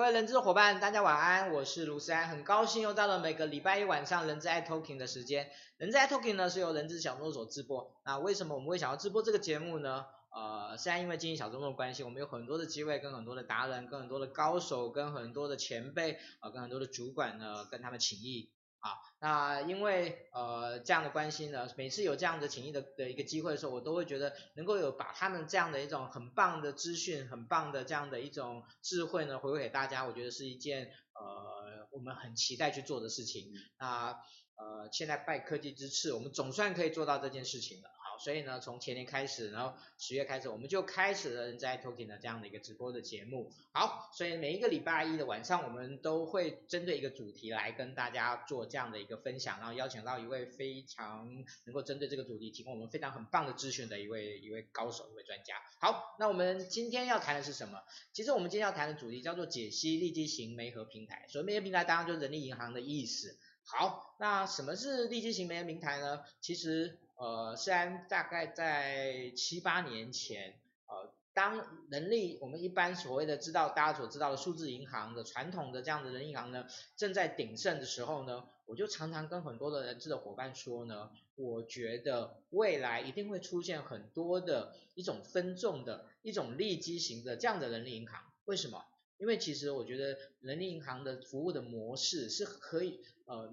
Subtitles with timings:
[0.00, 5.50] 各位人资的伙伴，大家晚安，我是卢思安，很高兴又到了每个礼拜一晚上人资爱 Talking 的时间。
[5.76, 8.00] 人资爱 Talking 呢是由人资小诺所直播。
[8.06, 10.06] 那为什么我们会想要直播这个节目呢？
[10.30, 18.48] 呃，虽然因为经营小众的关系，我们有很多的机会跟很多的达人、跟很多的高手、跟很多的前辈啊、跟很多的主管呢，跟他们请益。
[18.80, 33.52] 啊，那因为呃这样的关系呢，每次有这样的情谊的的一个机会的时候，我都会觉得能够有把他们这样的一种很棒的资讯、很棒的这样的一种智慧呢，回馈给大家，我觉得是一件呃我们很期待去做的事情。
[33.78, 34.18] 那
[34.56, 37.90] 呃现在拜科技之赐，我们总算可以做到这件事情了。
[38.22, 43.50] 所以呢，从前年开始，然后十月开始，我们就开始了人资爱 Talking 的这样的一个直播的节目。
[43.72, 51.28] 好，所以每一个礼拜一的晚上，我们都会针对一个主题来跟大家做这样的一个分享，然后邀请到一位非常
[51.64, 55.54] 能够针对这个主题提供我们非常很棒的资讯的一位一位高手，一位专家。
[55.80, 57.78] 好，那我们今天要谈的是什么？
[58.12, 61.26] 其实我们今天要谈的主题叫做解析利基型媒合平台。
[61.28, 63.38] 所谓媒合平台，当然就是人力银行的意思。
[63.64, 66.20] 好，那什么是利基型媒合平台呢？
[66.40, 66.98] 其实。
[67.20, 88.18] 呃，虽然大概在七八年前，呃，当人力我们一般所谓的知道大家所知道的数字银行的传统的这样的人银行呢，正在鼎盛的时候呢，我就常常跟很多的人资的伙伴说呢，我觉得未来一定会出现很多的一种分众的一种利基型的这样的人力银行。
[88.46, 88.82] 为什么？
[89.18, 93.52] 因为其实我觉得人力银行的服务的模式是可以呃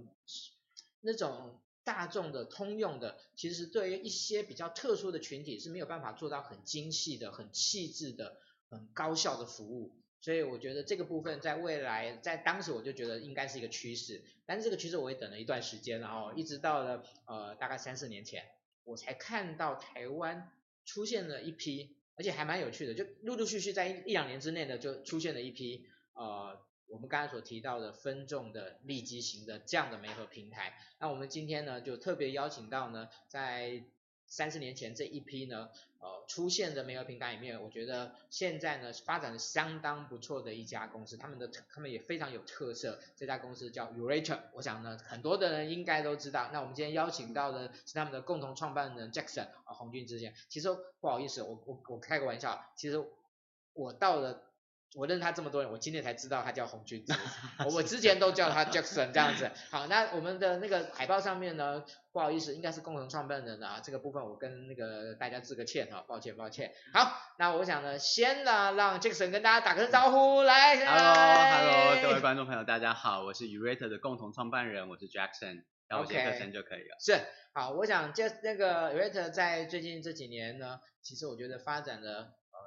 [1.02, 1.60] 那种。
[1.88, 8.36] 大众的通用的，其实对于一些比较特殊的群体是没有办法做到很精细的、很细致的、
[8.70, 9.96] 很高效的服务。
[10.20, 14.22] 所以我觉得这个部分在未来，在当时我就觉得应该是一个趋势。
[14.46, 18.44] 但是这个趋势我也等了一段时间，然后一直到了呃大概三四年前，
[18.84, 20.52] 我才看到台湾
[20.84, 26.67] 出现了一批，而且还蛮有趣的，就陆陆续续在一两年之内呢，就出现了一批呃。
[26.90, 33.84] 我们刚才所提到的分众的利基型的这样的媒合平台，那我们今天呢就特别邀请到呢，在
[34.26, 35.70] 三十年前这一批呢，
[36.00, 46.50] 呃出现的媒合平台里面，我觉得现在呢发展的相当不错的一家公司，他们的他们也非常有特色，这家公司叫 yourator，我想呢很多的人应该都知道。
[46.52, 50.70] 那我们今天邀请到的是他们的共同创办人 Jackson 啊洪俊之间，其实
[51.00, 53.04] 不好意思，我我我开个玩笑，其实
[53.74, 54.47] 我到了。
[54.96, 57.14] 我认识他这么多年，我今天才知道他叫洪俊之，
[57.72, 59.52] 我之前都叫他 Jackson 这样子。
[59.70, 66.74] 好，那我们的那个海报上面呢，不好意思，应该是共同创办人啊，这个部分我跟那个大家致个歉哈，抱歉抱歉。
[66.94, 70.78] 好，那我想呢，先呢让 Jackson 跟大家打个招呼，来。
[70.78, 76.98] Hello Hello，各位观众朋友大家好，我是 yourator 的共同创办人，我是 Jackson，叫我杰克森就可以了。
[76.98, 82.20] Okay, 是，好，我想就那个 yourator 在最近这几年呢，其实我觉得发展的
[82.52, 82.58] 呃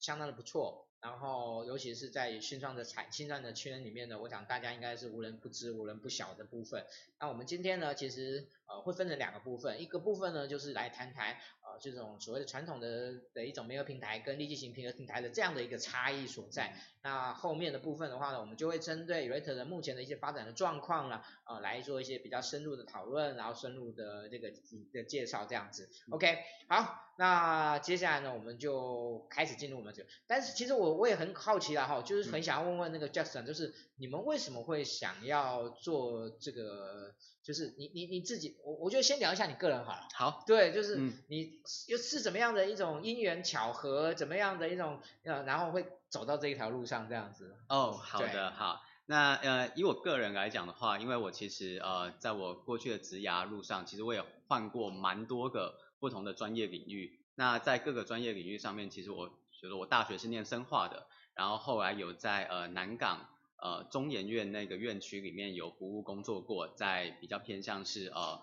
[0.00, 0.88] 相当的不错。
[1.02, 6.86] 然后，尤其是在新创的产新创的圈里面呢，我想大家应该是无人不知、无人不晓的部分。
[7.18, 11.36] 那我们今天呢，其实呃会分成两个部分，一个部分呢就是来谈谈
[11.72, 16.74] 呃这种所谓的传统的的一种媒合平台跟立即型媒合平台的这样的一个差异所在。
[17.02, 24.52] 那后面的部分的话呢，我们就会针对 yourator 的目前的一些发展的状况呢，呃来做一些比较深入的讨论，然后深入的这个
[24.92, 25.88] 的介绍这样子。
[26.10, 26.38] OK，
[26.68, 27.08] 好。
[27.18, 30.08] 那接下来呢，我们就开始进入我们这个。
[30.26, 33.72] 但是其实我我也很好奇啦哈，就是很想要问问那个 Justin，就是
[34.02, 37.14] 你们为什么会想要做这个？
[37.40, 40.08] 就是你你你自己，我我觉得先聊一下你个人好了。
[40.12, 40.42] 好。
[40.44, 40.96] 对，就是
[41.28, 47.56] 你又是怎么样的一种因缘巧合，怎么样的一种呃，然后会走到这一条路上这样子。
[47.68, 48.82] 哦，好的，好。
[49.06, 55.78] 那呃，以我个人来讲的话，因为我其实呃，在我过去的职涯路上，其实我也换过蛮多个。
[56.02, 63.28] 不同的专业领域，那在各个专业领域上面，其实我觉得我大学是念生化的，然后后来有在呃南港
[63.62, 68.42] 呃中研院那个院区里面有服务工作过，在比较偏向是呃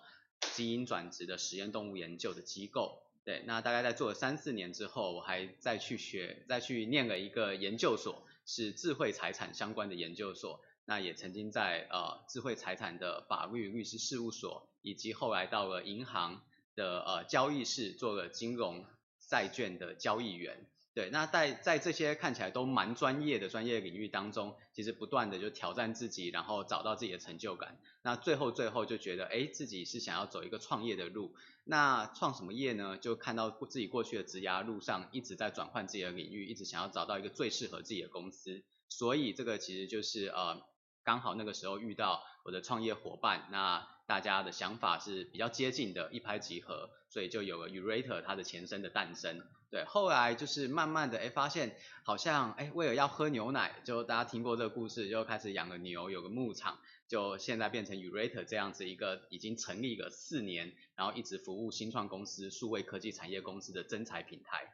[0.56, 16.42] 基因转殖的实验动物研究的机构，对，那大概在做了三四年之后，我还再去学，再去念了一个研究所，是智慧财产相关的研究所，那也曾经在呃智慧财产的法律律师事务所，以及后来到了银行。
[16.76, 18.86] 的呃交易室做了金融
[19.28, 20.66] 债券的交易员，
[21.00, 27.80] 对，那在在这些看起来都蛮专业的专业领域当中，其实不断的就挑战自己，然后找到自己的成就感。
[28.02, 31.34] 那最后最后就觉得，哎，自己是想要走一个创业的路。
[31.64, 32.98] 那创什么业呢？
[32.98, 38.62] 就看到自己过去的职涯路上一直在转换自己的领域，一直想要找到一个最适合自己的公司。
[38.90, 40.62] 所以这个其实就是呃
[41.06, 43.88] 刚好那个时候遇到我的创业伙伴，那。
[44.10, 49.40] 大家的想法是比较接近的，一拍即合，所以就有了 Yourator 它的前身的诞生。
[49.72, 64.74] 对，后来就是慢慢的，哎，发现好像，哎，为了要喝牛奶，就大家听过这个故事，就开始养了牛，有个牧场，就现在变成 Yourator 这样子一个已经成立了四年，然后一直服务新创公司、数位科技产业公司的增材平台。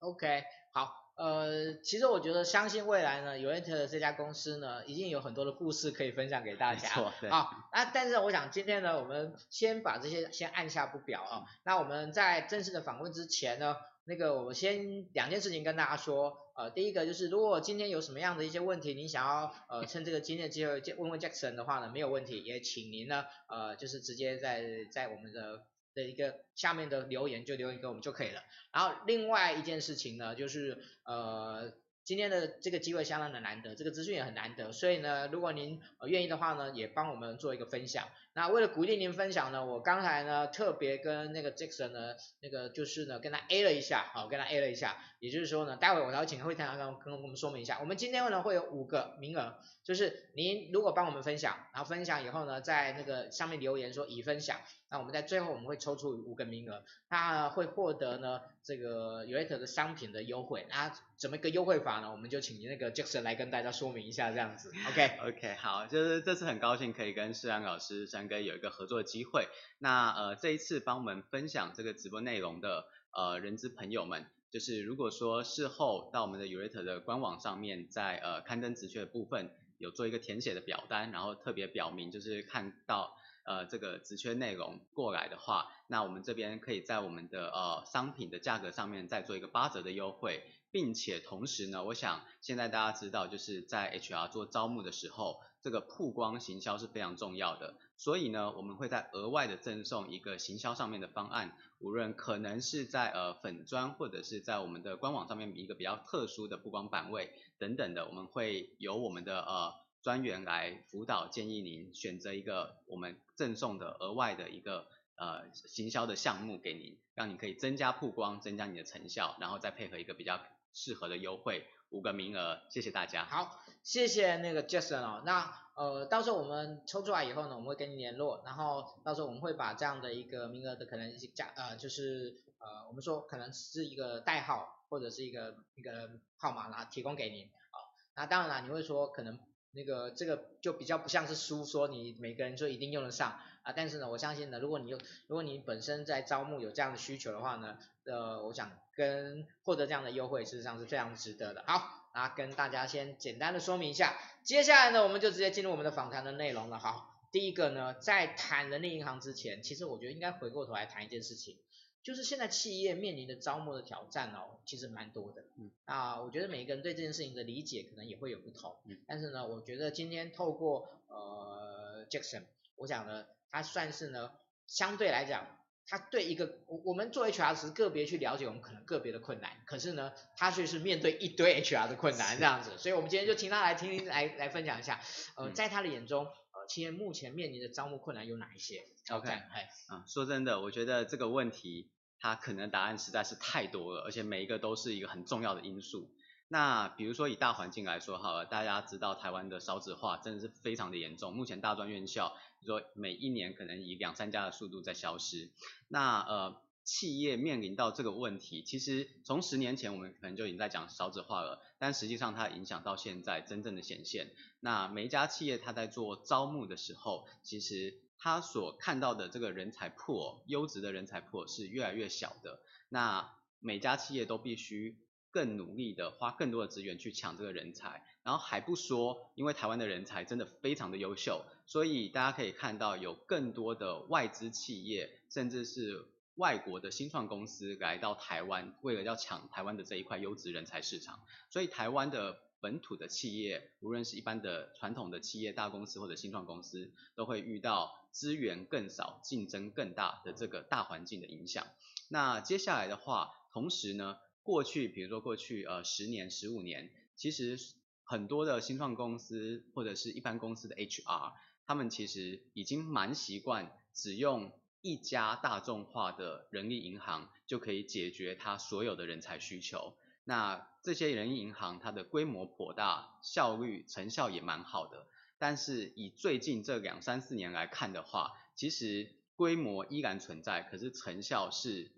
[0.00, 1.00] OK，好。
[1.14, 6.88] 呃，其实我觉得，相信未来呢，Yourator 这家公司呢，一定有很多的故事可以分享给大家。
[6.88, 7.28] 没错，对。
[7.30, 11.44] 好，那但是我想今天呢，我们先把这些先按下不表啊。
[11.64, 16.38] 那我们在正式的访问之前呢，那个我先两件事情跟大家说。
[16.54, 25.64] 呃，第一个就是，如果今天有什么样的一些问题，您想要呃趁这个今天机会问问 Jackson 的话呢，没有问题，也请您呢呃就是直接在在我们的。
[25.94, 28.40] 的一个下面的留言就留言给我们就可以了。
[28.72, 31.70] 然后另外一件事情呢，就是呃
[32.04, 38.08] 今天的这个机会相当的难得，这个资讯也很难得，所以呢，如果您愿意的话呢，也帮我们做一个分享。
[38.34, 54.58] 那为了鼓励您分享呢，我刚才呢特别跟那个 Jackson 呢，那个就是呢跟他 A 了一下，好，跟他 A 了一下，也就是说呢，待会我要请会谈跟跟我们说明一下，我们今天呢会有五个名额，就是您如果帮我们分享，然后分享以后呢，在那个上面留言说已分享。
[54.92, 60.66] 那我们在最后我们会抽出五个名额，他会获得呢这个 Yourator 的商品的优惠。
[60.68, 62.12] 那怎么一个优惠法呢？
[62.12, 64.70] 我们就请那个 Jackson 来跟大家说明一下这样子。
[64.90, 69.48] OK OK 好，就是这次很高兴可以跟世安老师三哥有一个合作的机会。
[69.78, 83.16] 那呃这一次帮我们分享这个直播内容的呃人资朋友们，就是如果说事后到我们的 Yourator 的官网上面，在呃刊登职缺的部分有做一个填写的表单，然后特别表明就是看到。
[83.44, 109.74] 呃，这个职缺内容过来的话，那我们这边可以在我们的呃商品的价格上面再做一个八折的优惠，并且同时呢，我想现在大家知道，就是在 HR 做招募的时候，这个曝光行销是非常重要的，所以呢，我们会再额外的赠送一个行销上面的方案，无论可能是在呃粉砖或者是在我们的官网上面一个比较特殊的曝光版位等等的，我们会有我们的呃。
[110.02, 120.40] 专员来辅导，建议您选择一个我们赠送的额外的一个呃行销的项目给您，让你可以增加曝光，增加你的成效，然后再配合一个比较
[120.72, 123.24] 适合的优惠，五个名额，谢谢大家。
[123.26, 137.78] 好，谢谢那个 Jason 哦，那呃到时候我们抽出来以后呢，我们会跟你联络，然后到时候我们会把这样的一个名额的可能性价呃就是呃我们说可能是一个代号或者是一个一个号码啦提供给您啊，
[138.16, 139.38] 那当然啦，你会说可能。
[139.74, 144.98] 那个这个就比较不像是书说你每个人就一定用得上啊，但是呢，我相信呢，如果你有，
[145.28, 151.62] 如果你本身在招募有这样的需求的话呢，呃，我想跟获得这样的优惠，事实上是非常值得的。
[151.66, 156.78] 好，那跟大家先简单的说明一下，接下来呢，我们就直接进入我们的访谈的内容了。
[156.78, 161.56] 好，第一个呢，在谈人力银行之前，其实我觉得应该回过头来谈一件事情。
[162.02, 165.44] 就是现在企业面临的招募的挑战哦，其实蛮多的。
[165.56, 168.76] 嗯，啊，我觉得每一个人对这件事情的理解可能也会有不同。
[168.84, 172.42] 嗯，但是呢，我觉得今天透过呃 Jackson，
[172.76, 174.32] 我想呢，他算是呢，
[174.66, 175.46] 相对来讲，
[175.86, 182.76] 他对一个我我们做 HR 时个别去了解我们可能个别的困难，可是呢，他却是面对一堆 HR 的困难这样子。
[182.78, 185.00] 所以我们今天就请他来听听来来分享一下，
[185.36, 196.10] 呃，在他的眼中，呃，企业目前面临的招募困难有哪一些？OK，哎，啊，说真的，我觉得这个问题，它可能答案实在是太多了，而且每一个都是一个很重要的因素。
[196.48, 205.50] 那比如说以大环境来说好了，大家知道台湾的少子化真的是非常的严重，目前大专院校，比如说每一年可能以两三家的速度在消失。
[205.88, 214.30] 那呃，企业面临到这个问题，其实从十年前我们可能就已经在讲少子化了，但实际上它影响到现在真正的显现。
[214.60, 222.60] 那每一家企业它在做招募的时候，其实它所看到的这个人才破优质的人才破是越来越小的。
[222.88, 224.98] 那每家企业都必须
[225.30, 236.04] 更努力的花更多的资源去抢这个人才，然后还不说，因为台湾的人才真的非常的优秀，所以大家可以看到有更多的外资企业，甚至是
[236.36, 241.20] 外国的新创公司来到台湾，为了要抢台湾的这一块优质人才市场，
[241.50, 242.38] 所以台湾的。
[242.62, 251.66] 本土的企业，无论是一般的传统的企业、大公司或者新创公司，都会遇到资源更少、竞争更大的这个大环境的影响。
[252.08, 257.58] 那接下来的话，同时呢，过去比如说过去呃十年、十五年，其实
[258.04, 261.32] 很多的新创公司或者是一般公司的 HR，
[261.66, 269.94] 他们其实已经蛮习惯只用一家大众化的人力银行就可以解决他所有的人才需求。
[270.24, 275.06] 那这些人力银行，它的规模颇大，效率成效也蛮好的。
[275.38, 281.90] 但是以最近这两三四年来看的话，其实规模依然存在，可是成效是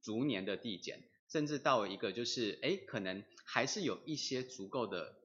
[0.00, 5.16] 逐年的递减，甚至到一个就是，哎，可能还是有一些足够的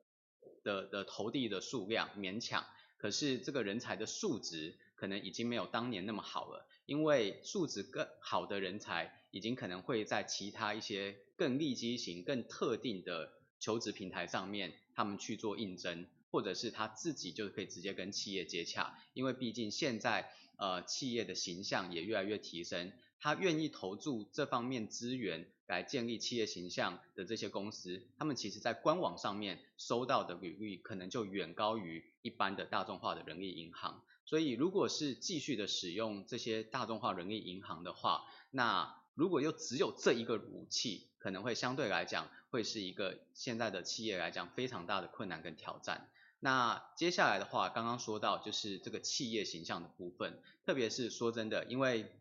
[0.63, 2.65] 的的投递的数量勉强，
[2.97, 16.07] 可是这个人才的素质可能已经没有当年那么好了，因为素质更好的人才已经可能会在其他一些更利基型、更特定的求职平台上面，他们去做应征。
[16.29, 22.91] 或者是他自己就可以直接跟企业接洽，因为毕竟现在呃企业的形象也越来越提升，
[23.21, 46.09] 他愿意投注这方面资源来建立企业形象的这些公司，他们其实在官网上面收到的履历可能就远高于一般的大众化的人力银行，所以如果是继续的使用这些大众化人力银行的话，那如果又只有这一个武器，可能会相对来讲会是一个现在的企业来讲非常大的困难跟挑战。
[46.41, 52.11] 那接下来的话，刚刚说到就是这个企业形象的部分，特别是说真的，因为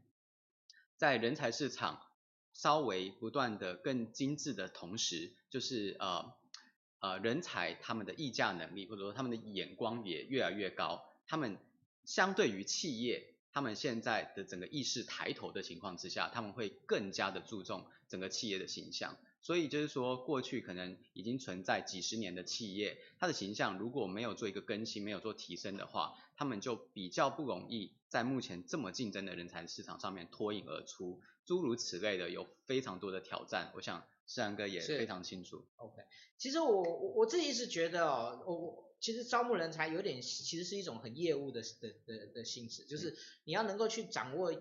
[0.96, 2.00] 在人才市场
[2.52, 6.32] 稍微不断的更精致的同时，就是呃
[7.00, 11.58] 呃人才他们的议价能力或者说他们的眼光也越来越高，他们
[12.06, 19.18] 相对于企业，他们现在的整个意识抬头的情况之下，他们会更加的注重整个企业的形象。
[19.42, 31.20] 所以就是说，过去可能已经存在几十年的企业，它的形象如果没有做一个更新，没有做提升的话，他们就比较不容易在目前这么竞争的人才市场上面脱颖而出。
[31.44, 33.70] 诸如此类的，有非常多的挑战。
[33.76, 35.64] 我想世安哥也非常清楚。
[35.76, 36.02] OK，
[36.36, 44.52] 其实我我我自己是觉得哦，我我其实招募人才有点，其实是一种很业务的的的的性质，就是你要能够去掌握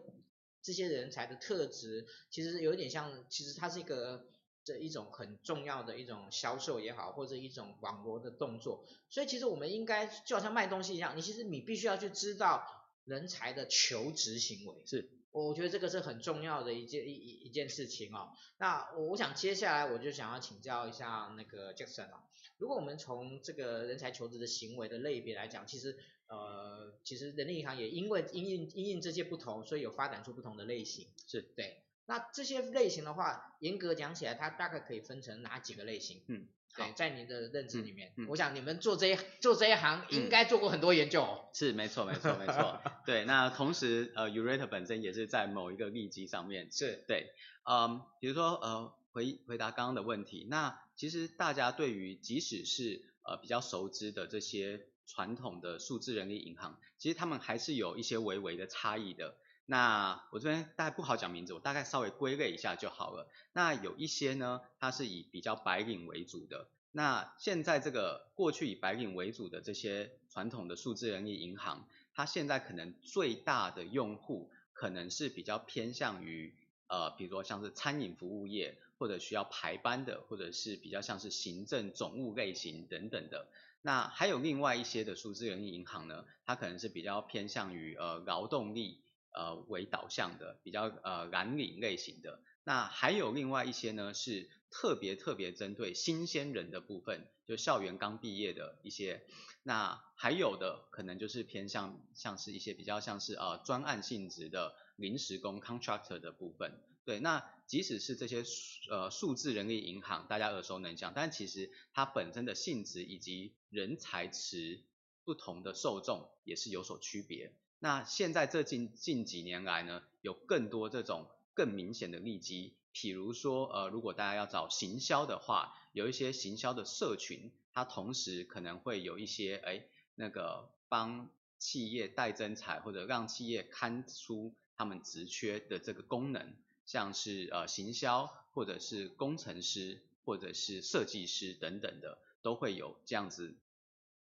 [0.62, 4.28] 这些人才的特质，其实有点像，其实它是一个。
[4.66, 12.66] 这一种很重要的一种销售也好，或者一种网罗的动作，所以其实我们应该就好像卖东西一样，你其实你必须要去知道
[13.04, 15.08] 人才的求职行为，是，
[15.44, 18.30] 我觉得这个是很重要的一件一一一件事情哦。
[18.58, 22.24] 那我我想接下来我就想要请教一下那个 Jackson 哦，
[22.58, 31.82] 如果我们从这个人才求职的行为的类别来讲，其实呃其实人力银行也因为因应因应这些不同，所以有发展出不同的类型，是对。
[32.08, 36.24] 那这些类型的话，严格讲起来，它大概可以分成哪几个类型？
[36.28, 41.50] 嗯，对，在您的认知里面，嗯嗯、我想你们做这一做这一行，应该做过很多研究、哦。
[41.54, 42.82] 是，没错，没错，没错。
[43.06, 46.72] 对，那同时，呃，yourator 本身也是在某一个利基上面。
[46.72, 47.28] 是，对，
[47.64, 59.38] 嗯，比如说，呃，回回答刚刚的问题，那其实大家对于即使是呃比较熟知的这些传统的数字人力银行，其实他们还是有一些微微的差异的。
[59.68, 63.28] 那我这边大概不好讲名字，我大概稍微归类一下就好了。
[63.52, 66.68] 那有一些呢，它是以比较白领为主的。
[66.92, 76.56] 那现在这个过去以白领为主的这些传统的数字人力银行，它现在可能最大的用户可能是比较偏向于
[76.88, 83.48] 呃，比如说像是餐饮服务业，或者需要排班的，或者是比较像是行政总务类型等等的。
[83.82, 89.02] 那还有另外一些的数字人力银行呢，它可能是比较偏向于呃劳动力。
[89.36, 99.26] 呃，为导向的比较呃蓝领类型的，那还有另外一些呢，是特别特别针对新鲜人的部分，就校园刚毕业的一些，
[99.64, 108.44] 那还有的可能就是偏向像是一些比较像是呃专案性质的临时工 contractor 的部分，对，那即使是这些
[108.90, 114.84] 呃数字人力银行，大家耳熟能详，但其实它本身的性质以及人才池
[115.24, 117.54] 不同的受众也是有所区别。
[117.80, 129.86] 那现在这近近几年来呢，有更多这种更明显的利基，譬如说，呃，如果大家要找行销的话，有一些行销的社群，它同时可能会有一些，哎，
[130.16, 143.56] 那个帮企业代征才或者让企业看出他们职缺的这个功能，像是呃行销或者是工程师或者是设计师等等的，都会有这样子、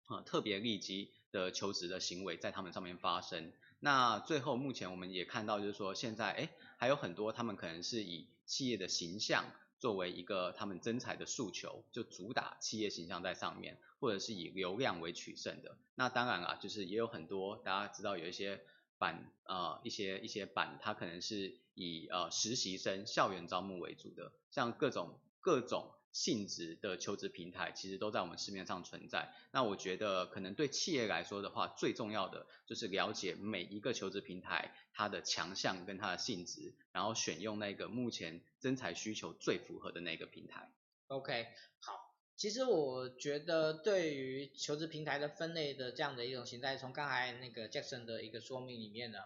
[0.08, 1.12] 呃、特别利基。
[1.36, 3.52] 的求职的行为在他们上面发生。
[3.82, 9.43] 那最后目前我们也看到，就是说现在哎还有很多他们可能是以企业的形象
[9.78, 15.78] 作为一个他们征才的诉求，就主打企业形象在上面，或者是以流量为取胜的。
[15.95, 18.62] 那当然啊，就是也有很多大家知道有一些
[18.98, 25.91] 板呃一些一些板，它可能是以呃实习生校园招募为主的，像各种各种。
[26.15, 29.34] 性质的求职平台其实都在我们市面上存在。
[29.51, 40.71] 那我觉得可能对企业来说的话，最重要的就是了解每一个求职平台它的强项跟它的性质，然后选用那个目前征才需求最符合的那个平台。
[41.08, 41.47] OK，
[41.82, 42.15] 好。
[42.38, 49.19] 其实我觉得对于求职平台的分类的这样的一种形态，从刚才那个 Jackson 的一个说明里面呢，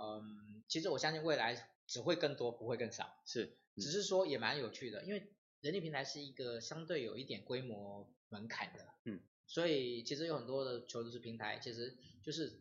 [0.00, 3.16] 嗯，其实我相信未来只会更多，不会更少。
[3.26, 8.84] 是，嗯、只是说也蛮有趣的，因为人力平台是一个相对有一点规模门槛的。
[9.04, 9.18] 嗯。
[9.46, 12.52] 所以其实有很多的求职平台，其实就是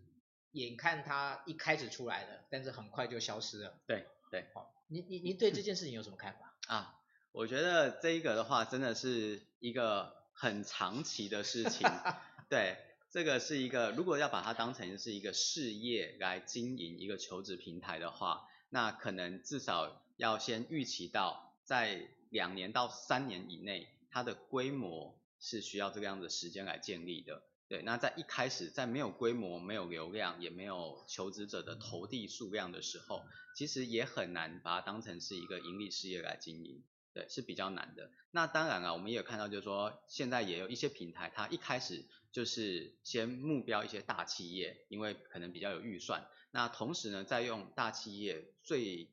[0.51, 3.81] 眼看它一开始出来的，但是很快就消失了。
[3.85, 4.45] 对对。
[4.53, 6.55] 好，你你你对这件事情有什么看法？
[6.69, 7.01] 嗯、 啊，
[7.33, 11.85] 我觉得这一个的话，真的是一个很长期的事情。
[12.49, 12.77] 对。
[13.13, 27.43] 这个是一个，如果要把它当成是一个事业来经营一个求职平台的话，那可能至少要先预期到在两年到三年以内，它的规模是需要这个样的时间来建立的。
[27.67, 33.23] 对，那在一开始在没有规模、没有流量、也没有求职者的投递数量的时候，
[33.55, 36.83] 其实也很难把它当成是一个盈利事业来经营。
[37.13, 38.09] 对，是比较难的。
[38.31, 46.25] 那当然啊，我们也有看到，就是说现在也有一些平台，它一开始就是先目标一些大企业，因为可能比较有预算。
[46.51, 49.09] 那同时呢，再用大企业最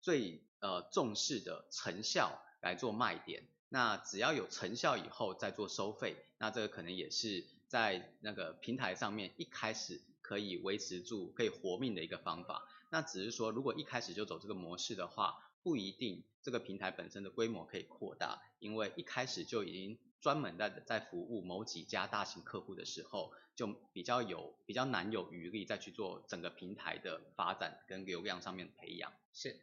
[0.00, 3.42] 最呃重视的成效来做卖点。
[3.68, 12.68] 那只要有成效以后再做收费，那这个可能也是在那个平台上面一开始可以维持住、可以活命的一个方法。
[12.90, 29.10] 那只是说，如果一开始就走这个模式的话，不一定这个平台本身的规模可以扩大，因为一开始就已经专门在在服务某几家大型客户的时候，就比较有比较难有余力再去做整个平台的发展跟流量上面的培养。
[29.32, 29.58] 是，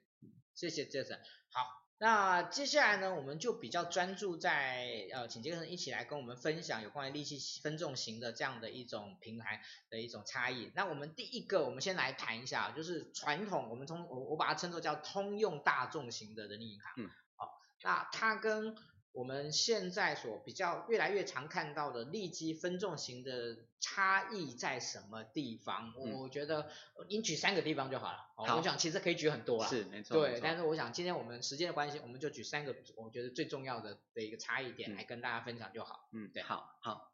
[0.55, 1.19] 谢谢杰森。
[1.51, 1.88] 好。
[2.01, 10.71] 那接下来呢，我们就比较专注在呃，请杰森一起来跟我们分享有关于利息分众型的这样的一种平台的一种差异。
[10.75, 16.93] 那我们第一个，我们先来谈一下，就是传统我们通我我把它称作叫通用大众型的人力银行。
[16.95, 17.09] 嗯。
[17.35, 18.77] 好，那它跟
[19.11, 25.93] 我们现在所比较越来越常看到的利基分众型的差异在什么地方？
[25.97, 26.69] 嗯、我觉得
[27.07, 28.27] 你举三个地方就好了。
[28.35, 29.67] 好，我想其实可以举很多啊。
[29.67, 30.15] 是，没错。
[30.15, 36.07] 对，但是我想今天我们时间的关系，我们就举三个我觉得最重要的的一个差异点来跟大家分享就好。
[36.13, 37.11] 嗯，对，好，好。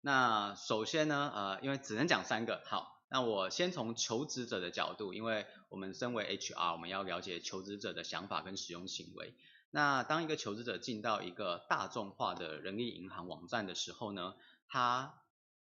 [0.00, 9.34] 那首先呢，呃，因为只能讲三个，好，那我先从求职者的角度，因为我们身为 HR，我们要了解求职者的想法跟使用行为。
[9.70, 14.34] 那当一个求职者进到一个大众化的人力银行网站的时候呢，
[14.66, 15.22] 他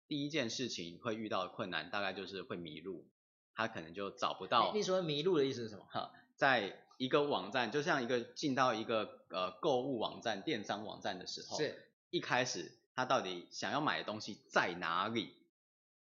[0.08, 3.10] 第一件事情会遇到的困难大概就是会迷路，
[3.56, 4.72] 他可能就找不到。
[4.74, 5.86] 你说迷路的意思是什么？
[5.90, 15.34] 哈，在一个网站，就像一个进到一个呃购物网站、电商网站的时候，是一开始他到底想要买的东西在哪里？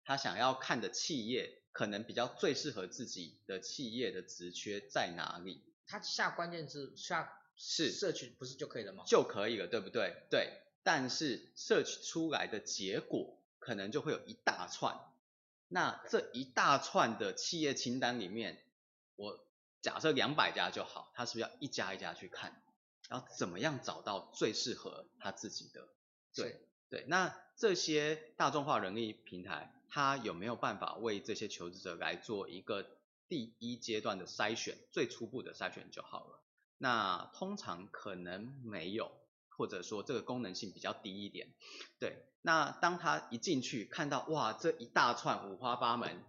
[0.04, 5.62] 他想要看的企业可能比较最适合自己的企业的职缺在哪里？
[5.86, 7.32] 他下关键字下。
[7.56, 9.04] 是 search 不是就可以了吗？
[9.06, 10.14] 就可以了，对不对？
[10.30, 14.98] 对，但是 search 出来的结果可能就会有一大串，
[15.68, 18.62] 那这一大串的企业清单里面，
[19.16, 19.44] 我
[19.80, 22.62] 假设两百家就好，他是不是要一家一家去看，
[23.08, 25.88] 然后怎么样找到最适合他自己的？
[26.34, 32.86] 对对，那这些大众化人力平台，它有没有办法为这些求职者来做一个
[33.28, 36.40] 第一阶段的筛选，最初步的筛选就好了？
[36.78, 39.10] 那通常可能没有，
[39.48, 41.54] 或者说这个功能性比较低一点。
[41.98, 46.22] 对，那当他一进去看到哇，这一大串五花八门，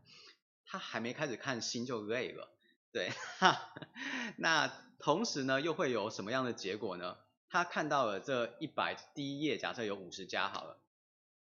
[0.66, 2.50] 他还没开始看心就累了。
[2.92, 3.74] 对，哈，
[4.38, 4.68] 那
[5.00, 7.18] 同时呢，又会有什么样的结果呢？
[7.50, 10.82] 他看到了这一百第一页，假设有五十家好了，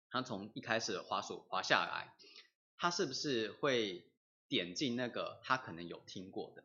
[0.10, 2.16] 他从一开始滑鼠滑下来，
[2.78, 4.08] 他是不是会
[4.48, 6.64] 点进那个他可能有听过的？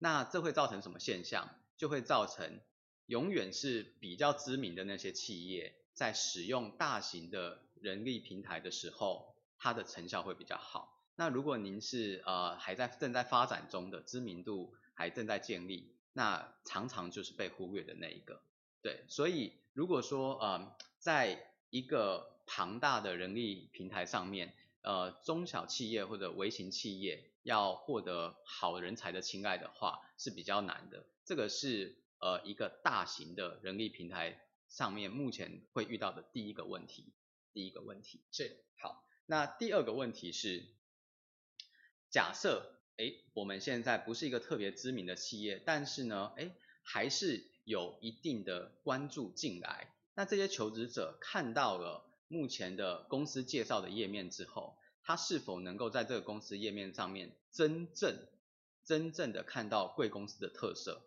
[0.00, 1.48] 那这会造成什么现象？
[1.76, 2.60] 就会造成
[3.06, 11.06] 永远是比较知名的那些企业，在使用大型的人力平台的时候，它的成效会比较好。
[11.16, 18.42] 那如果您是呃还在正在发展中的，知名度还正在建立，那常常就是被忽略的那一个。
[18.82, 27.26] 对，所以如果说呃在一个庞大的人力平台上面，呃中小企业或者微型企业。
[27.42, 34.38] 要获得好人才的青睐的话是比较难的，这个是呃一个大型的人力平台
[34.68, 37.14] 上面目前会遇到的第一个问题。
[37.54, 40.66] 第一个问题是好，那第二个问题是，
[42.10, 54.78] 假设哎我们现在不是一个特别知名的企业，但是呢哎还是有一定的关注进来，那这些求职者看到了目前的公司介绍的页面之后。
[55.02, 58.16] 他是否能够在这个公司页面上面真正、
[58.84, 61.02] 真正的看到贵公司的特色，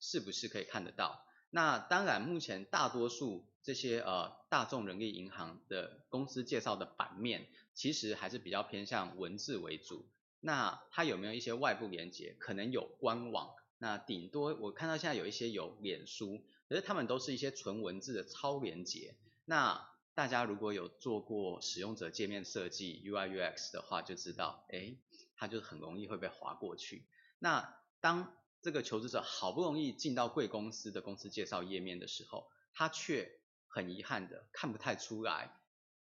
[0.00, 1.26] 是不是可以看得到？
[1.50, 10.06] 那当然，目前大多数这些呃大众人力银行的公司介绍的版面，其实还是比较偏向文字为主。
[10.40, 12.36] 那它有没有一些外部连接？
[12.38, 19.16] 可能有官网，那顶多我看到现在有一些有脸书，可是他们都是一些纯文字的超连接。
[19.44, 24.96] 那大家如果有做过使用者界面设计 UI UX 的话，就知道，哎，
[25.36, 27.04] 它就很容易会被滑过去。
[27.38, 35.50] 那当这个求职者好不容易进到贵公司的公司介绍页面的时候，他却很遗憾的看不太出来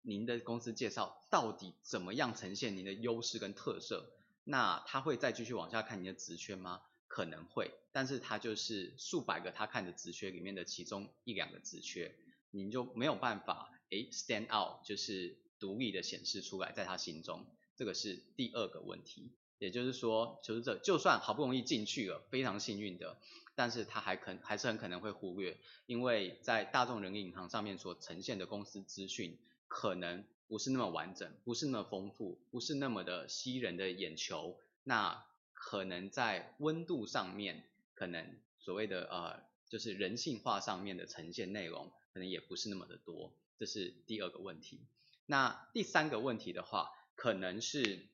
[0.01, 4.11] 您的公司介绍到底怎么样呈现您的优势跟特色。
[4.43, 6.81] 那他会再继续往下看您的职缺吗？
[7.07, 12.15] 可能会，但是他就是数百个他看的职缺里面的其中一两个职缺，
[12.49, 17.45] 您就没有办法诶 stand out，就是独立的显示出来在他心中。
[17.75, 19.31] 这个是第二个问题。
[19.57, 23.17] 也就是说，求职者就算好不容易进去了，非常幸运的，
[23.55, 44.79] 但是他还可还是很可能会忽略，因为在大众人力银行上面所呈现的公司资讯，可能不是那么完整，不是那么丰富，不是那么的吸人的眼球，那可能在温度上面，可能所谓的呃，就是人性化上面的呈现内容，可能也不是那么的多，这是第二个问题。
[45.25, 48.07] 那第三个问题的话，可能是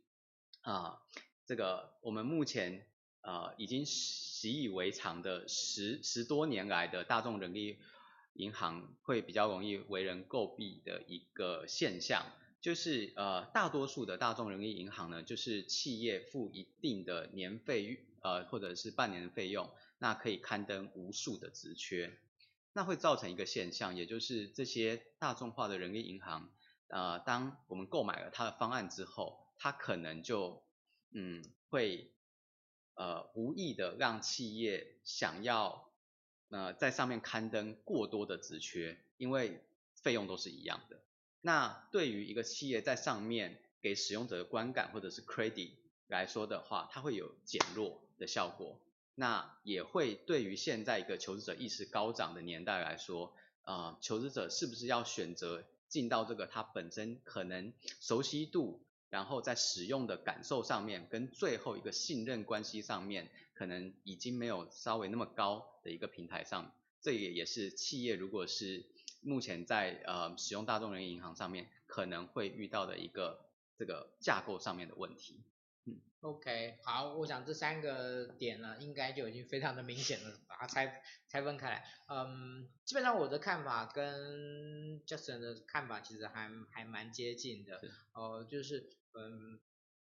[0.61, 0.99] 啊。
[1.47, 2.87] 这个我们目前
[3.21, 7.77] 呃已经习以为常的十十多年来的大众人力
[8.33, 12.25] 银行会比较容易为人诟病的一个现象，
[12.61, 22.17] 就是呃大多数的大众人力银行呢，就是企业付一定的年费呃或者是半年的费用，那可以刊登无数的职缺，
[22.77, 26.51] 那会造成一个现象，也就是这些大众化的人力银行，
[26.89, 30.61] 呃当我们购买了它的方案之后，它可能就
[31.11, 32.11] 嗯，会
[32.95, 35.89] 呃无意的让企业想要
[36.49, 39.63] 呃在上面刊登过多的职缺，因为
[39.95, 40.99] 费用都是一样的。
[41.39, 45.71] 那对于一个企业在上面给使用者的观感或者是 credit
[46.07, 48.81] 来说的话，它会有减弱的效果。
[49.15, 68.85] 那也会对于现在一个求职者意识高涨的年代来说，呃，求职者是不是要选择进到这个他本身可能熟悉度，然后在使用的感受上面，跟最后一个信任关系上面，可能已经没有稍微那么高的一个平台上，这也也是企业如果是
[69.21, 73.45] 目前在呃使用大众人银行上面可能会遇到的一个
[73.77, 75.39] 这个架构上面的问题。
[75.87, 81.85] 嗯，OK，好，我想这三个点呢，应该就已经非常的明显了，把它拆拆分开来。
[82.07, 87.79] 嗯，基本上我的看法跟 Justin 的看法其实还还蛮接近的。
[88.13, 89.59] 哦、呃，就是嗯，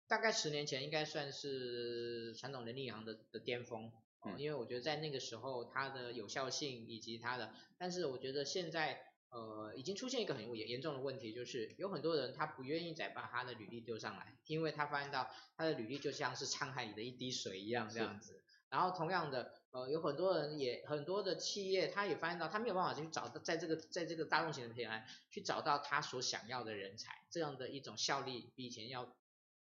[0.08, 3.92] 大概十年前应该算是传统人力银行的的巅峰。
[4.26, 9.06] 嗯，因为我觉得在那个时候它的有效性以及它的，但是我觉得现在。
[9.30, 18.42] 呃，已经出现一个很严严重的问题，就是有很多人他不愿意再把他的履历丢上来，因为他发现到他的履历就像是沧海里的一滴水一样这样子。
[18.68, 29.04] 然后同样的，呃，有很多人也很多的企业，他也发现到他没有办法去找到在这个在这个大众型的平台去找到他所想要的人才，这样的一种效率比以前要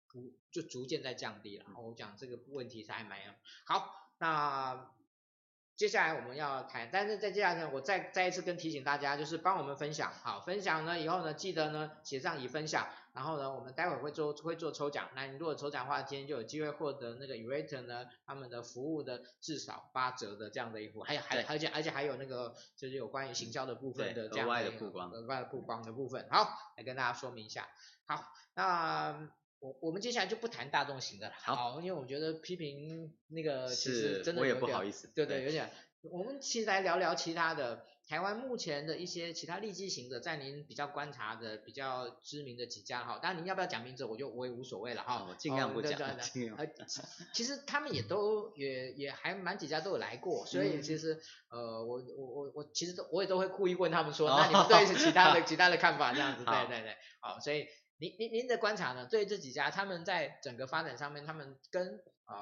[0.10, 1.66] 不就逐渐在降低了。
[1.66, 3.20] 然后我讲这个问题是还蛮
[3.66, 4.92] 好，那。
[5.78, 27.68] 接下来我们要谈，但是在接下来呢，我再再一次跟提醒大家，就是帮我们分享，好，分享呢以后呢，记得呢写上已分享，然后呢，我们待会儿会做会做抽奖，那你如果抽奖的话，今天就有机会获得那个 Yourator 呢他们的服务的至少八折的这样的一幅，还有还而且而且还有那个就是有关于行销的部分的这样的额外的曝光，额外的曝光的部分，好，来跟大家说明一下，
[28.06, 29.30] 好，那。
[29.66, 35.72] 我我们接下来就不谈大众型的了，好，因为我觉得批评那个其实真的有点，我也不好意思，对对，有点。
[36.04, 46.56] 我们其实来聊聊其他的，台湾目前的一些其他利基型的，在您比较观察的比较知名的几家哈，当然您要不要讲名字，我就我也无所谓了哈，我尽量不讲，尽量。
[47.34, 57.66] 其实他们也都也也还蛮几家都有来过，所以其实呃我我我我其实都我也都会故意问他们说，那你们对其他的 其他的看法这样子，对对对，好，所以。
[57.98, 59.08] 您您您的观察呢？
[59.10, 62.36] 对这几家，他们在整个发展上面，他们跟呃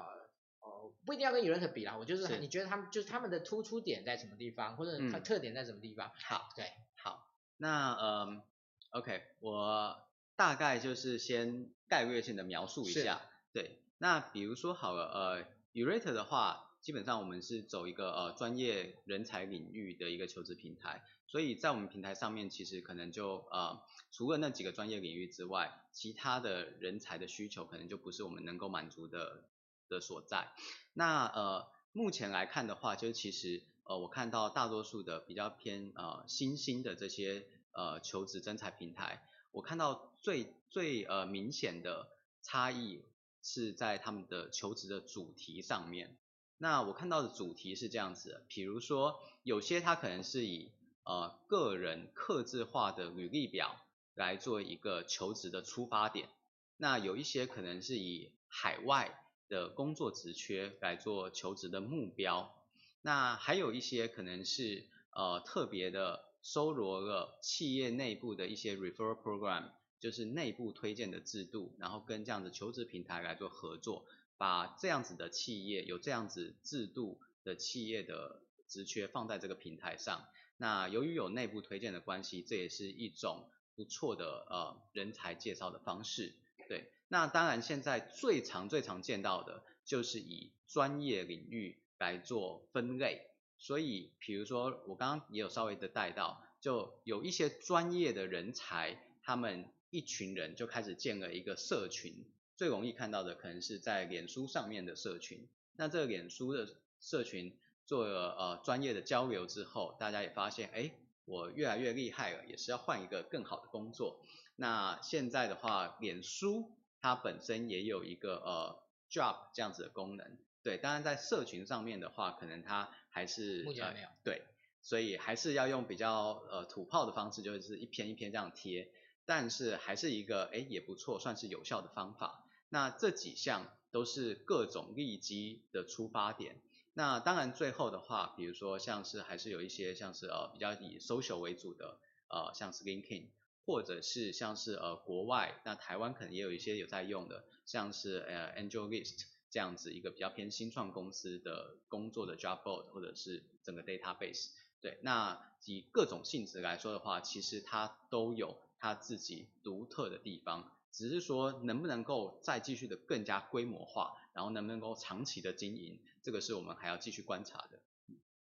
[0.60, 6.08] 呃不一定要跟 Yourator 比啦，我就是，是你觉得他们就是他们的突出点在什么地方，或者它特点在什么地方？
[6.08, 8.44] 嗯、好，对，好，那呃
[8.90, 21.04] ，OK，我大概就是先概略性的描述一下，对，那比如说好了，呃，Yourator 的话，基本上我们是走一个呃专业人才领域的一个求职平台。
[21.34, 29.44] 所以在我们平台上面，其实可能就呃，除了那几个专业领域之外，其他的人才的需求可能就不是我们能够满足的
[29.90, 30.54] 的所在。
[30.94, 42.10] 那呃，目前来看的话，就其实呃，我看到大多数的比较偏呃新兴的这些呃求职征才平台，我看到最最呃明显的
[42.44, 43.02] 差异
[43.42, 46.16] 是在他们的求职的主题上面。
[46.60, 50.72] 那我看到的主题是这样子的，比如说有些他可能是以
[51.04, 53.76] 呃个人客制化的履历表
[54.16, 56.30] 来做一个求职的出发点，
[56.78, 62.56] 那有一些可能是以海外的工作职缺来做求职的目标，
[63.02, 74.06] 那还有一些可能是呃特别的搜罗了企业内部的一些 referral program，就是内部推荐的制度，然后跟这样子求职平台来做合作。
[74.36, 80.26] 把这样子的企业有这样子制度的企业的职缺放在这个平台上，
[80.58, 86.34] 那由于有内部推荐的关系，这也是一种不错的呃人才介绍的方式。
[86.70, 93.22] 对，那当然现在最常最常见到的就是以专业领域来做分类，
[93.58, 102.26] 所以比如说我刚刚也有稍微的带到，就有一些专业的人才，他们一群人就开始建了一个社群。
[102.56, 106.70] 最容易看到的可能是在脸书上面的社群，那这个脸书的
[107.02, 110.92] 社群做了呃专业的交流之后，大家也发现，哎，
[111.26, 114.22] 我越来越厉害了，也是要换一个更好的工作。
[114.56, 124.42] 那现在的话，脸书它本身也有一个呃 job 这样子的功能，对，当然在社群上面的话，可能它还是目前还没有，呃，对，
[124.82, 128.92] 所以还是要用比较呃土炮的方式，就是一篇一篇这样贴。
[129.26, 132.44] 但是还是一个哎也不错，算是有效的方法。
[132.68, 136.62] 那这几项都是各种利基的出发点。
[136.94, 143.30] 那当然最后的话，比如说像是还是有一些像是呃比较以 social 为主的呃像是 LinkedIn，
[143.66, 154.50] 或者是像是呃国外，那台湾可能也有一些有在用的，像是呃 AngelList 这样子一个比较偏新创公司的工作的 job board，或者是整个 database。
[154.82, 158.58] 对，那以各种性质来说的话，其实它都有。
[158.86, 167.80] 它自己独特的地方，只是说能不能够再继续的更加规模化，然后能不能够长期的经营，这个是我们还要继续观察的。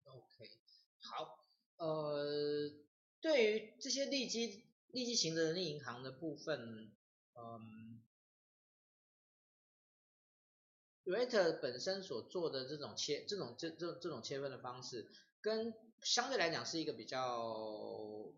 [0.05, 0.51] OK，
[1.01, 1.43] 好，
[1.79, 2.71] 呃，
[3.23, 6.93] 对于这些利基利基型的人力银行的部分，
[7.35, 8.03] 嗯
[11.07, 15.11] ，Yoast 本身所做的这种切这种这这这种切分的方式，
[15.41, 18.35] 跟相对来讲是一个比较。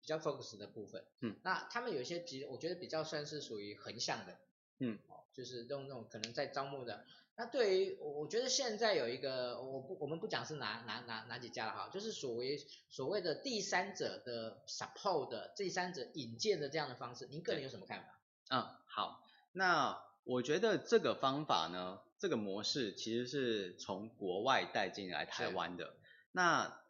[0.00, 4.38] 比较 focus 的部分，嗯，那他们有一些比，我觉得比较算是属于横向的，
[4.80, 7.06] 嗯，哦，就是用那种可能在招募的。
[7.36, 12.56] 那对于我觉得现在有一个，我不我们不讲是哪哪哪哪几家了哈，就是所谓
[12.88, 18.18] 所谓的第三者的 support 的第三者引荐的这样的方式，您个人有什么看法？
[18.50, 25.94] 嗯，好，那我觉得这个方法呢，这个模式其实是从国外带进来台湾的，
[26.32, 26.80] 那。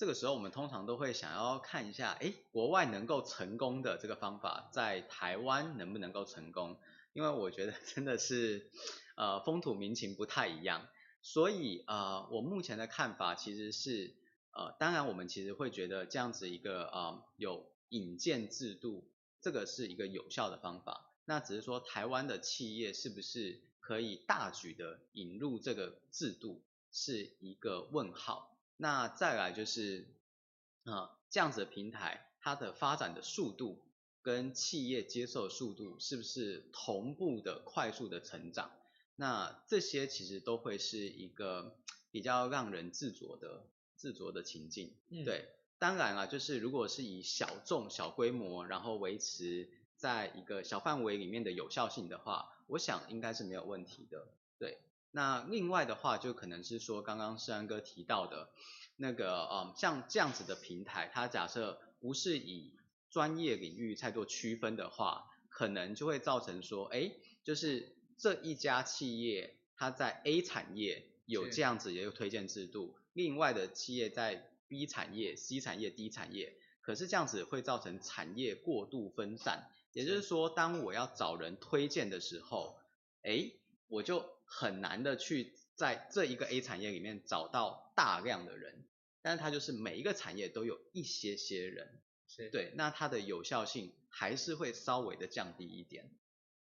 [0.00, 6.78] 这个时候我们通常都会想要看一下，哎，国外能够成功的这个方法，在台湾能不能够成功？
[7.18, 8.70] 因为我觉得真的是，
[9.16, 10.86] 呃，风土民情不太一样，
[11.20, 14.14] 所以呃，我目前的看法其实是，
[14.52, 21.10] 呃，当然我们其实会觉得这样子一个呃有引荐制度，这个是一个有效的方法。
[21.24, 28.56] 那只是说台湾的企业是不是可以大举的引入这个制度，是一个问号。
[28.76, 30.06] 那再来就是，
[30.84, 33.82] 啊，这样子的平台，它的发展的速度
[34.28, 38.70] 跟企业接受的速度是不是同步的快速的成长？
[39.16, 41.74] 那这些其实都会是一个
[42.10, 43.64] 比较让人自酌的
[43.96, 44.92] 自酌的情境。
[45.08, 54.28] 嗯，对，当然了，就是如果是以小众小规模，然后维持在一个小范围里面的有效性的话，我想应该是没有问题的。
[54.58, 54.76] 对。
[55.10, 58.50] 那另外的话，就可能是说，刚刚世安哥提到的，
[58.96, 62.77] 那个，嗯，像这样子的平台，它假设不是以
[63.10, 82.78] 专业领域在做区分的话，可能就会造成说，哎，就是这一家企业，它在 A 产业有这样子一个推荐制度，另外的企业在 B 产业、C 产业、D 产业，可是这样子会造成产业过度分散，也就是说，当我要找人推荐的时候，
[83.22, 83.50] 哎，
[83.88, 88.84] 我就很难的去在这一个 A 产业里面找到大量的人，
[89.22, 96.10] 但是它就是每一个产业都有一些些人，是对，那它的有效性还是会稍微的降低一点，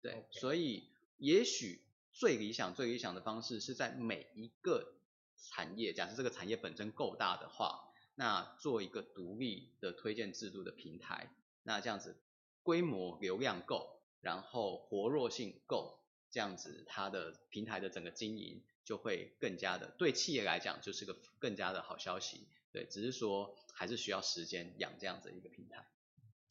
[0.02, 0.39] 对，Okay.
[0.39, 4.95] 所以也许最理想最理想的方式是在每一个
[5.38, 12.17] 产业，假设这个产业本身够大的话，那做一个独立的推荐制度的平台，那这样子
[12.63, 15.99] 规模流量够，然后活络性够。
[16.34, 22.47] 这样子，它的平台的整个经营就会更加的，对企业来讲就是个更加的好消息。
[22.72, 25.86] 对，只是说还是需要时间养这样子一个平台。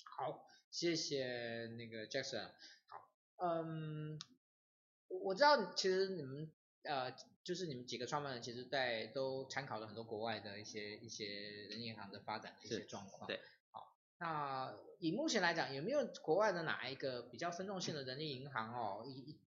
[0.05, 2.51] 好，谢谢那个 Jackson。
[2.87, 3.09] 好，
[3.39, 4.19] 嗯，
[5.09, 6.53] 我我知道，其实你们
[6.83, 11.27] 呃，就是你们几个创办人，其实在都参考了很多国外的一些一些
[11.69, 13.27] 人力银行的发展的一些状况。
[13.27, 13.41] 对。
[13.71, 19.05] 好，那以目前来讲，有没有国外的哪一个比较分众性的人力银行哦？
[19.07, 19.41] 一一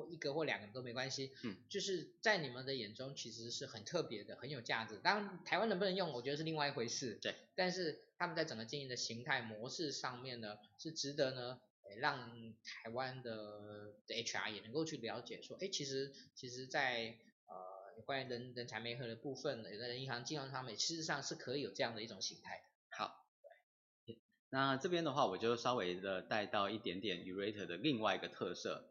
[0.00, 1.32] 或一个或两个都没关系。
[1.42, 1.56] 嗯。
[1.68, 4.98] 就是在你们的眼中，其实是很特别的，很有价值。
[4.98, 7.18] 当然，台湾能不能用，我觉得是另外一回事。
[7.20, 7.34] 对。
[7.54, 11.60] 但是他们在整个经营的形态模式上面呢，是值得呢。
[11.96, 22.62] 让台湾的的 HR 也能够去了解，说，哎，其实，其实在呃关于人人才媒合的部分，有的人银行金融上面，事实上是可以有这样的一种形态。
[22.96, 23.26] 好，
[24.50, 28.89] 那这边的话，我就稍微的带到一点点 yourator 的另外一个特色。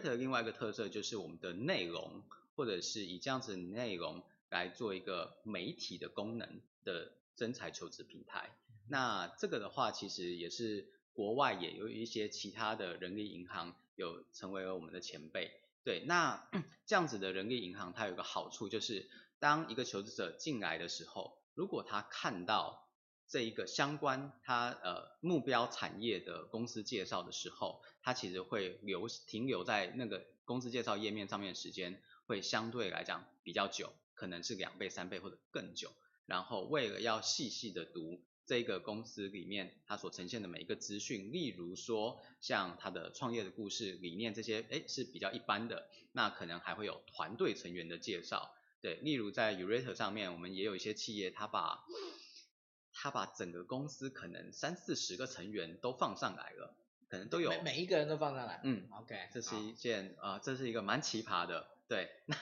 [0.00, 2.22] 的另外一个特色就是我们的内容，
[2.56, 8.50] 或者是以这样子的内容来做一个媒体的功能的真才求职平台。
[8.88, 10.88] 那这个的话，其实也是。
[11.14, 15.50] 国外也有一些其他的人力银行有成为了我们的前辈，
[15.84, 16.48] 对，那
[16.86, 22.88] 这样子的人力银行它有个好处就是，当一个求职者进来的时候，如果他看到
[23.32, 35.90] 这一个相关它呃目标产业的公司介绍的时候，它其实会留停留在那个公司介绍页面上面的时间会相对来讲比较久，可能是两倍、三倍或者更久，
[36.26, 38.22] 然后为了要细细的读。
[38.44, 45.88] 这个公司里面，它所呈现的每一个资讯，例如说像它的创业的故事、理念这些，哎，是比较一般的。
[46.10, 48.52] 那可能还会有团队成员的介绍，
[48.82, 51.84] 对，例如在 Urate 上面，我们也有一些企业，它把
[53.02, 56.72] 它把整个公司可能三四十个成员都放上来了，
[57.08, 62.36] 可能都有每，每一个人都放上来，嗯，OK，这是一件啊、呃，这是一个蛮奇葩的，对，那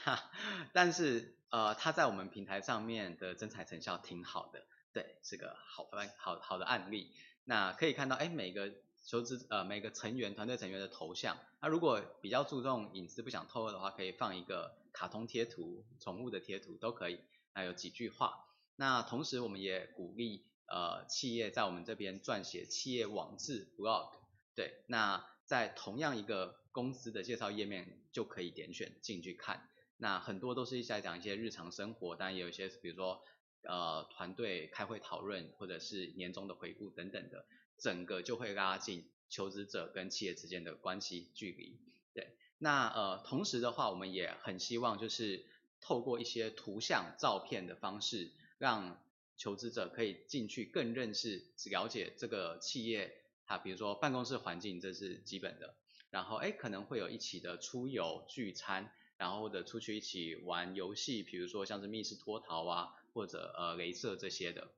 [0.75, 4.63] 但是呃，他在我们平台上面的征才成效挺好的。
[4.93, 7.11] 对，是个好的好好的案例。
[7.45, 8.71] 那可以看到，哎，每个
[9.03, 17.19] 求职呃每个成员团队成员的头像，那如果比较注重隐私不想透露的话，可以放一个卡通贴图、宠物的贴图都可以。
[17.55, 18.45] 那有几句话。
[18.81, 24.11] 那同时我们也鼓励呃企业在我们这边撰写企业网志 blog。
[24.55, 29.69] 对，那在同样一个公司的介绍页面就可以点选进去看。
[29.99, 33.23] 那很多都是在讲一些日常生活，当然也有一些比如说。
[33.63, 37.45] 呃，团队开会讨论，或者是年终的回顾等等的，
[37.77, 41.79] 整个就会拉近求职者跟企业之间的关系距离。
[42.15, 45.45] 对，那呃，同时的话，我们也很希望就是
[45.83, 49.03] 透过一些图像、照片的方式，让
[49.37, 53.13] 求职者可以进去更认识、了解这个企业。
[53.47, 55.75] 它比如说办公室环境，这是基本的。
[56.11, 62.95] 然后，哎，可能会有一起的出游聚餐，然后或者出去一起玩游戏，比如说像是密室脱逃啊。
[63.13, 64.71] 或者呃，雷射这些的，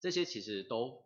[0.00, 1.04] 这些其实都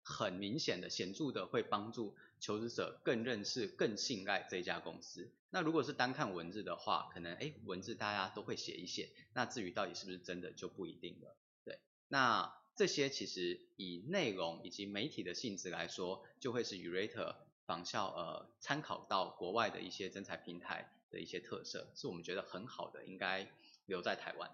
[0.00, 5.30] 很明显的、显著的会帮助求职者更认识、更信赖这家公司。
[5.50, 11.36] 那如果是单看文字的话，可能哎，文字大家都会写一写，那至于到底是不是真的就不一定了。
[11.64, 11.78] 对，
[12.08, 23.50] 那这些其实以内容以及媒体的性质来说，就会是 yourator 仿效呃参考到国外的一些征才平台的一些特色，是我们觉得很好的，应该
[23.86, 24.50] 留在台湾。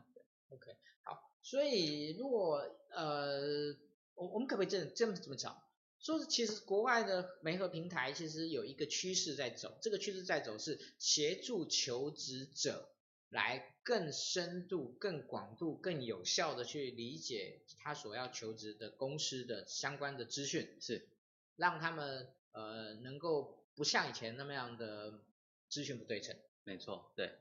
[0.50, 3.74] OK，好，所以如果呃，
[4.14, 5.61] 我我们可不可以这这么这么讲？
[6.02, 12.92] 说其实国外的媒合平台其实有一个趋势在走，这个趋势在走是协助求职者
[13.30, 21.08] 来更深度、更广度、更有效的去理解他所要求职的公司的相关的资讯，是
[21.56, 25.22] 让他们呃能够不像以前那么样的
[25.68, 26.36] 资讯不对称。
[26.64, 27.38] 没错，对，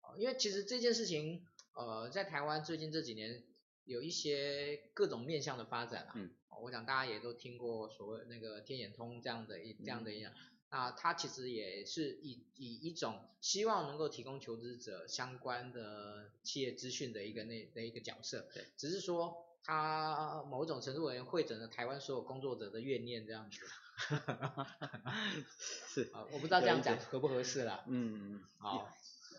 [0.00, 1.46] 好，因为其实这件事情。
[1.72, 3.44] 呃，在台湾最近这几年
[3.84, 10.36] 有一些各种面向的发展啊，嗯，我想大家也都听过所谓那个天眼通这样的一这样的一样，嗯、
[10.70, 23.60] 那它其实也是以以一种希望能够提供求职者相关的企业资讯的一个那的一个角色，对，只是说它某种程度而言会整了台湾所有工作者的怨念这样子，
[25.88, 28.88] 是啊，我不知道这样讲合不合适啦，嗯嗯，好，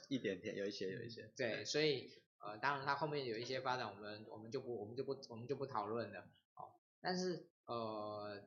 [0.10, 2.12] 一点点有一些有一些，对，所以。
[2.44, 6.26] 呃，当然，它后面有一些发展，我们我们就不我们就不我们就不讨论了。
[7.02, 8.42] 哦，但是呃，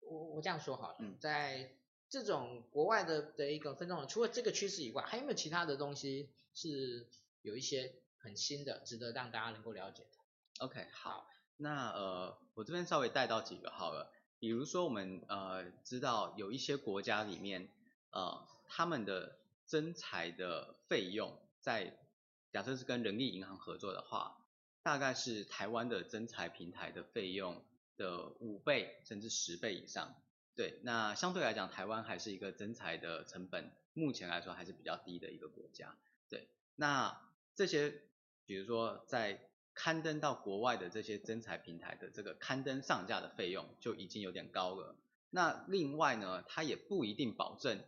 [0.00, 1.74] 我我这样说好了，嗯，在
[2.08, 7.08] 这种国外的的一个分众，除了这个趋势以外，还有没有其他的东西是
[7.42, 10.10] 有一些很新的，值得让大家能够了解的
[10.58, 17.68] ？OK，好，那呃，我这边稍微带到几个好了，比如说我们呃知道有一些国家里面
[18.10, 21.98] 呃他们的征才的费用在
[22.52, 24.43] 假设是跟人力银行合作的话，
[24.84, 27.64] 大概是台湾的增材平台的费用
[27.96, 30.14] 的五倍甚至十倍以上。
[30.54, 35.96] 对，那相对来讲，台湾还是一个增材的成本，目前来说还是比较低的一个国家。
[36.28, 37.18] 对，那
[37.56, 38.02] 这些
[38.44, 39.40] 比如说在
[39.72, 44.94] 刊登到国外的这些增材平台的这个刊登上架的费用就已经有点高了。
[45.30, 47.82] 那另外呢，它也不一定保证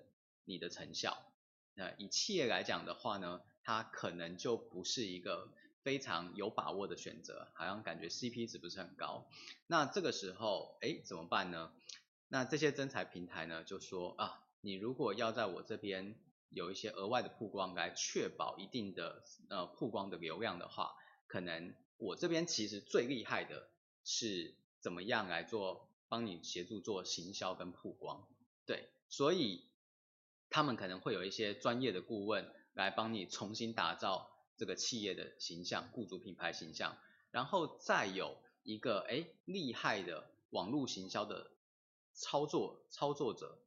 [0.46, 1.30] 你的成效。
[1.74, 5.52] 那以企业来讲的话呢，它可能就不是一个
[5.86, 9.28] 非常有把握的选择，好像感觉 CP 值不是很高。
[9.68, 11.70] 那这个时候，哎，怎么办呢？
[12.26, 16.18] 那这些征才平台呢，就说啊，你如果要在我这边
[16.48, 20.96] 有一些额外的曝光，来确保一定的呃曝光的流量的话，
[21.28, 23.68] 可能我这边其实最厉害的
[24.02, 28.26] 是怎么样来做，帮你协助做行销跟曝光，
[28.66, 29.62] 对，所以
[30.50, 36.96] 他们可能会有一些专业的顾问来帮你重新打造这个企业的形象、雇主品牌形象，
[37.30, 41.50] 然后再有一个哎厉害的网络行销的。
[42.18, 43.58] 操作操作者，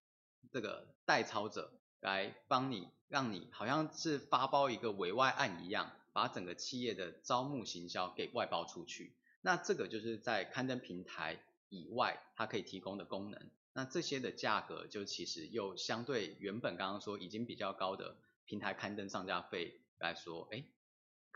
[0.52, 9.16] 这个代操者来帮你，让你好像是发包一个委外案一样，把整个企业的招募行销给外包出去。
[9.42, 13.52] 那这个就是在刊登平台以外，它可以提供的功能。
[13.74, 20.64] 那这些的价格就其实又相对原本刚刚说已经比较高的平台刊登上架费来说，哎，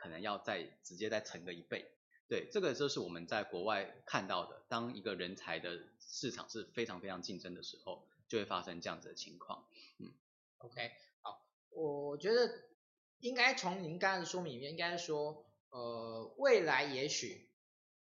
[0.03, 1.89] 可能要再直接再乘个一倍。
[2.27, 9.65] 对，这个就是我们在国外看到的，当一个人才的市场是非常非常竞争的时候，就会发生这样子的情况。
[9.99, 10.11] 嗯
[10.57, 10.91] ，OK，
[11.21, 12.65] 好，我觉得
[13.19, 17.49] 应该从您刚才的说明里面，应该说，呃，未来也许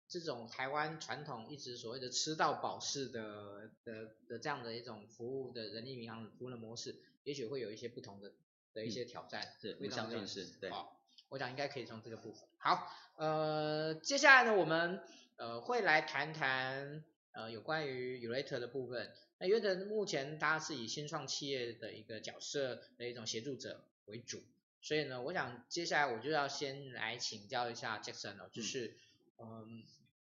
[0.07, 8.32] 这种台湾传统一直所谓的吃到饱式的的的这样的一种服务的人力银行服务的模式，也许会有一些不同的
[8.72, 9.43] 的一些挑战。
[9.43, 10.70] 嗯、是，我相信是，对。
[10.70, 10.93] 好，
[11.28, 12.48] 我想应该可以从这个部分。
[12.58, 15.02] 好，呃，接下来呢，我们
[15.36, 17.02] 呃会来谈谈
[17.32, 19.12] 呃有关于 yourator 的部分。
[19.38, 24.42] 那 yourator 目前它是以新创企业的一个角色的一种协助者为主，
[24.80, 28.96] 所以呢，我想接下来我就要先来请教一下 Jackson 了，就是
[29.38, 29.66] 嗯、呃，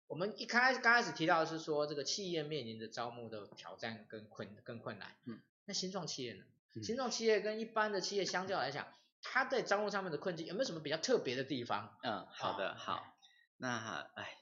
[0.07, 6.45] 我们一开始刚开始提到的是说这个企业面临的招募的挑战跟困更困难，嗯，那新创企业呢？
[6.83, 8.87] 新创企业跟一般的企业相较来讲。
[9.23, 11.97] 他在招募上面的困境有没有什么比较特别的地方？
[12.03, 12.97] 嗯，好的，好。
[12.97, 13.17] 好
[13.57, 14.39] 那哎，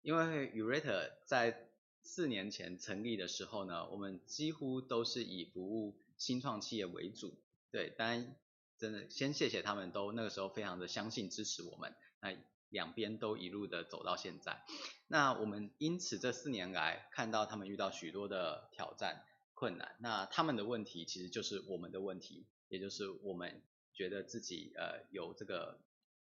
[0.00, 1.68] 因为 yourator 在
[2.04, 7.42] 四年前成立的时候呢，我们几乎都是以服务新创企业为主。
[7.72, 8.36] 对，当然
[8.78, 12.36] 真的先谢谢他们都那个时候非常的相信支持我们，那
[12.68, 14.62] 两边都一路的走到现在。
[15.08, 19.24] 那我们因此这四年来看到他们遇到许多的挑战
[19.54, 23.60] 困难，那他们的问题其实就是我们的问题，也就是我们。
[24.00, 25.78] 觉得自己呃有这个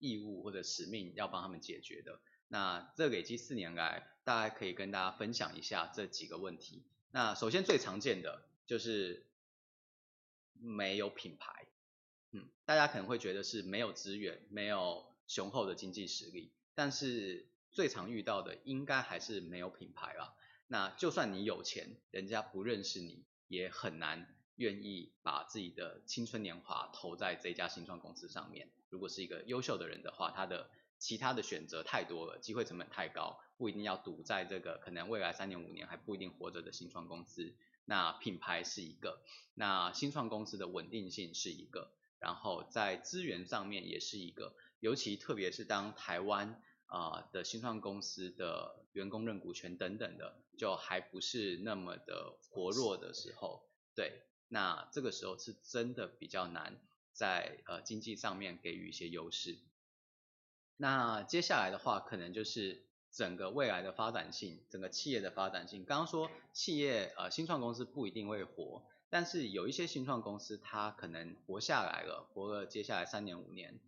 [0.00, 6.82] 义务或者使命要帮他们解决的，那这累积四年来，大概可以跟大家分享一下这几个问题。
[7.12, 9.24] 那首先最常见的就是
[10.54, 11.68] 没有品牌，
[12.32, 20.34] 嗯，大家可能会觉得是没有资源、没有雄厚的经济实力，但是最常遇到的应该还是没有品牌啦。
[20.66, 24.34] 那就算你有钱，人家不认识你，也很难。
[24.60, 28.68] 愿意把自己的青春年华投在这家新创公司上面。
[28.90, 37.54] 如果是一个优秀的人的话，他的其他的选择太多了，机会成本太高，不一定要赌在这个可能未来三年五年还不一定活着的新创公司。
[37.86, 39.22] 那品牌是一个，
[39.54, 54.20] 那新创公司的稳定性是一个，然后在资源上面也是一个，尤其特别是当台湾啊、呃、的新创公司的员工认股权等等的，就还不是那么的活络的时候，对。
[54.52, 56.76] 那这个时候是真的比较难
[57.12, 59.56] 在呃经济上面给予一些优势。
[60.76, 62.82] 那接下来的话，可能就是
[63.12, 65.84] 整个未来的发展性，整个企业的发展性。
[65.84, 73.78] 刚刚说企业呃新创公司不一定会活，但是有一些新创公司它可能活下来了，活了接下来三年五年。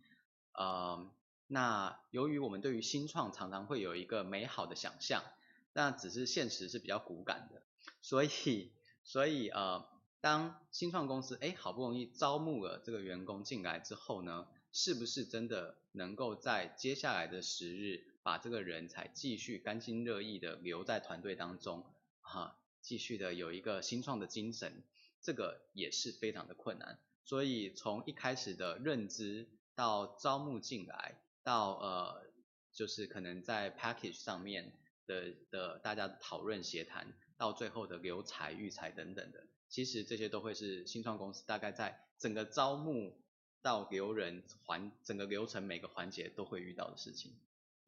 [0.53, 1.11] 呃，
[1.47, 5.25] 那由于我们对于新创常常会有一个美好的想象，
[5.73, 7.61] 那只是现实是比较骨感的，
[8.01, 8.71] 所以
[9.03, 9.91] 所以呃。
[10.23, 21.85] 当新创公司哎好不容易招募了这个员工进来之后呢，是不是真的能够在接下来的时日把这个人才继续甘心乐意的留在团队当中，
[22.21, 24.85] 哈，继续的有一个新创的精神，
[25.21, 26.97] 这个也是非常的困难。
[27.25, 32.23] 所以从一开始的认知到招募进来，到呃
[32.71, 34.71] 就是可能在 package 上面
[35.05, 39.47] 的的大家讨论协谈，到最后的留才育才等等的。
[39.73, 43.17] 其实这些都会是新创公司大概在整个招募
[43.63, 47.33] 到留人环整个流程每个环节都会遇到的事情。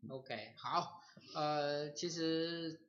[0.10, 1.00] OK，好，
[1.36, 2.82] 呃，其实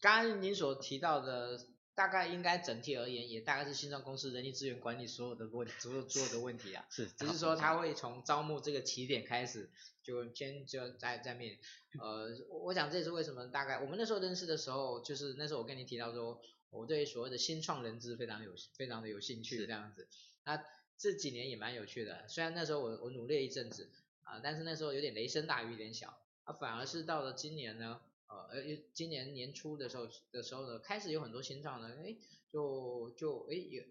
[0.00, 6.84] 刚刚您所提到的大概应该整体而言，也大概是新创公司人力资源管理所有的问 所有所有的问题啊。
[6.90, 9.70] 是，只是说他会从招募这个起点开始，
[10.02, 11.56] 就先就在在面，
[12.00, 16.42] 呃，我想这也是为什么大概我们那时候认识的时候，就是那时候我跟你提到说，
[16.72, 20.08] 我对所谓的新创人资非常有非常的有兴趣这样子。
[20.44, 20.60] 那
[20.98, 23.88] 这几年也蛮有趣的，虽然那时候我我努力一阵子
[24.24, 28.00] 啊，但是那时候有点雷声大雨点小，啊，反而是到了今年呢。
[28.48, 28.62] 呃，
[28.94, 32.16] 今年年初的时候的时候呢，开始有很多新创呢，哎，
[32.50, 33.84] 就就哎有，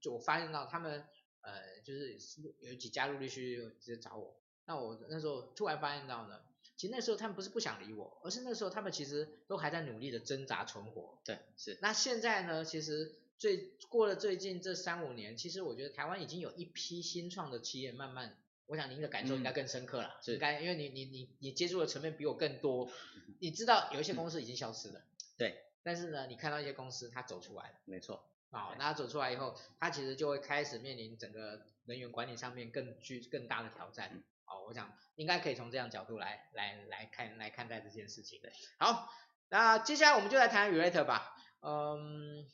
[0.00, 1.04] 就我发现到他们
[1.40, 2.16] 呃，就是
[2.60, 6.40] 有几家陆陆续续直接找我，那我那时候突然发现到呢，
[6.80, 11.18] 其实那时候他们不是不想理我，而是那时候他们其实都还在努力的挣扎存活。
[11.26, 11.76] 对，是。
[11.82, 18.34] 那现在呢，其实最过了最近这三五年，其实我觉得台湾已经有一批新创的企业慢慢。
[18.64, 22.90] 我想您的感受应该更深刻了，应该因为你你你你接触的层面比我更多，
[23.40, 25.02] 你知道有一些公司已经消失了，
[25.36, 39.08] 对，但是呢，你看到一些公司它走出来了，没错，好，那它走出来以后，它其实就会开始面临整个人员管理上面更具更大的挑战，好，我想应该可以从这样角度来来来看来看待这件事情，的，好，
[39.48, 42.44] 那接下来我们就来谈 yourator 吧，嗯。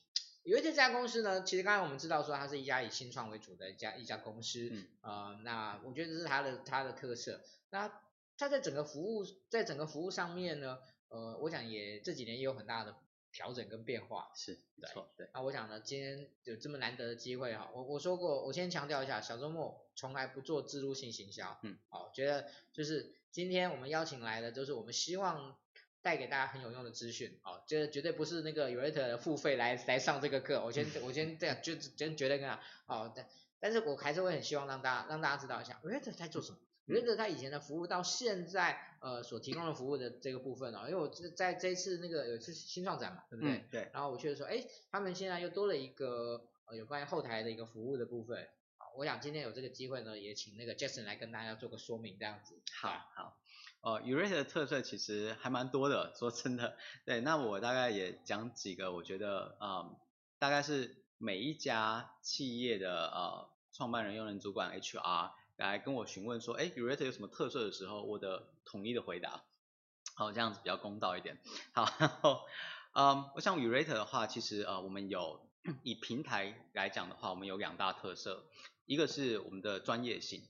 [0.45, 7.41] 有一这家公司呢，其实刚才我们知道说它是一家以新创为主的一家一家公司，嗯，呃，那我觉得这是它的它的特色。
[7.71, 7.91] 那
[8.39, 10.79] 它在整个服务在整个服务上面呢，
[11.09, 12.95] 呃，我想也这几年也有很大的
[13.37, 14.31] 调整跟变化。
[14.35, 15.29] 是，没错，对。
[15.35, 25.55] 那我想呢，今天有这么难得的机会哈，我我说过，我先强调一下，小周末从来不做自入性行销，嗯，好，觉得就是今天我们邀请来的，就是我们希望。
[26.03, 33.27] 带给大家很有用的资讯，哦，这绝对不是那个 yourator 的付费来来上这个课，我先我先这样就真绝对跟他，哦，但
[33.59, 43.53] 但是我还是会很希望让大家让大家知道一下 yourator 在做什么，yourator 他以前的服务到现在呃所提供的服务的这个部分哦，因为我在这一次那个有一次新创展嘛，对不对？
[43.57, 43.91] 嗯、对。
[43.93, 52.61] 然后我确实说，哎，他们现在又多了一个呃有关于后台的一个服务的部分，啊，我想今天有这个机会呢，也请那个 Jason 来跟大家做个说明，这样子。
[52.81, 53.37] 好好。
[53.83, 59.95] 哦，yourator 的特色其实还蛮多的，说真的，对，那我大概也讲几个，我觉得，嗯，
[60.41, 69.45] 大概是每一家企业的呃创办人、用人主管、HR 来跟我询问说，哎，yourator 有什么特色的时候，我的统一的回答，
[70.15, 71.39] 好，这样子比较公道一点。
[71.73, 72.41] 好，然后，
[72.93, 75.49] 嗯，我想 Urate 的话，其实呃，我们有
[75.83, 78.45] 以平台来讲的话，我们有两大特色，
[78.85, 80.43] 一个是我们的专业性。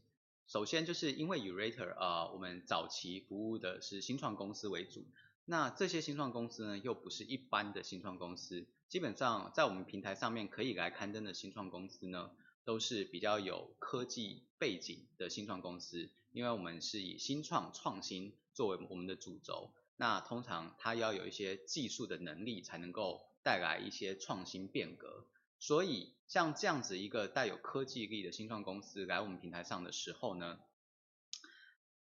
[0.49, 5.05] 首先就是因为 Urate，呃，我们早期服务的是新创公司为主，
[5.45, 12.31] 那这些新创公司呢，又不是一般的新创公司，基本上在我们平台上面可以来刊登的新创公司呢，
[12.67, 25.29] 都是比较有科技背景的新创公司，因为我们是以新创创新作为我们的主轴，那通常它要有一些技术的能力，才能够带来一些创新变革。
[25.61, 30.59] 所以像这样子一个带有科技力的新创公司来我们平台上的时候呢，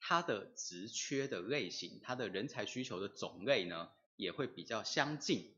[0.00, 5.54] 它的职缺的类型，它的人才需求的种类呢，也会比较相近。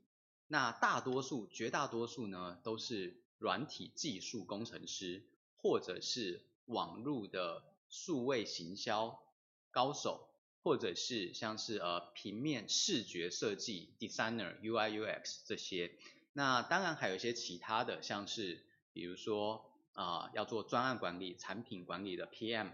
[0.49, 5.25] 那大多数、绝大多数呢，都是软体技术工程师，
[5.57, 9.23] 或者是网络的数位行销
[9.71, 10.29] 高手，
[10.63, 15.93] 或者是像是呃平面视觉设计 designer、UI、UX 这些。
[16.33, 19.65] 那当然还有一些其他的，像是比如说
[19.95, 22.71] 啊、要做专案管理、产品管理的 PM，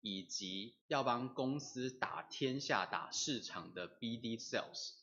[0.00, 4.94] 以及要帮公司打天下、打市场的 BD Sales，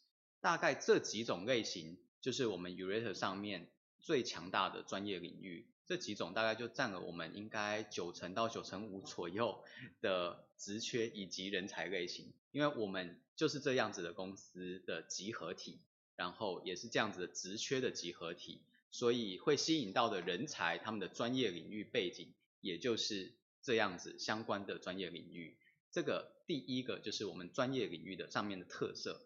[0.41, 3.71] 大概这几种类型就是我们 yourator 上面
[4.02, 5.68] 最强大的专业领域。
[5.86, 9.64] 这几种大概就占了我们应该九成到九成五左右
[10.02, 15.82] 的职缺以及人才类型，因为我们就是这样子的公司的集合体。
[16.18, 23.34] 然后也是这样子的职缺的集合体，所以会吸引到的人才，他们的专业领域背景，也就是
[23.64, 25.58] 这样子相关的专业领域。
[25.89, 29.20] 这个第一个就是我们专业领域的上面的特色。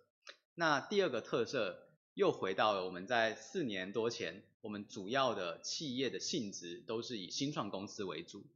[0.54, 1.85] 那第二个特色
[2.16, 8.48] 又回到了我们在四年多前，我们主要的企业的性质都是以新创公司为主。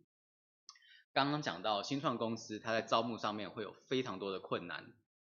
[1.13, 4.91] 刚刚讲到新创公司，它在招募上面会有非常多的困难，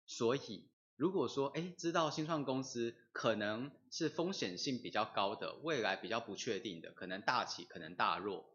[0.07, 0.69] 所以。
[0.95, 8.45] 如果说，哎，知道新创公司可能是风险性比较高的，未来比较不确定的，可能大起，可能大落，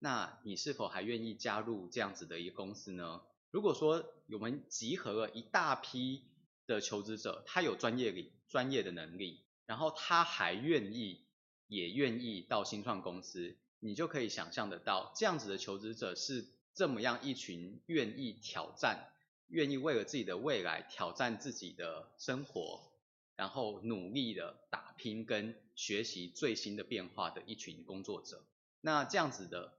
[0.00, 3.22] 那你是否还愿意加入这样子的一个公司呢？
[3.52, 6.24] 如果说我们集合了一大批
[6.66, 11.24] 的求职者，他有专业力、专业的能力，然后他还愿意，
[11.66, 19.10] 也愿意到新创公司，你就可以想象得到，这样子的求职者是这么样一群愿意挑战。
[19.48, 22.90] 愿意为了自己的未来挑战自己的生活，
[23.36, 28.44] 然后努力的打拼跟学习最新的变化的一群工作者。
[28.80, 29.78] 那这样子的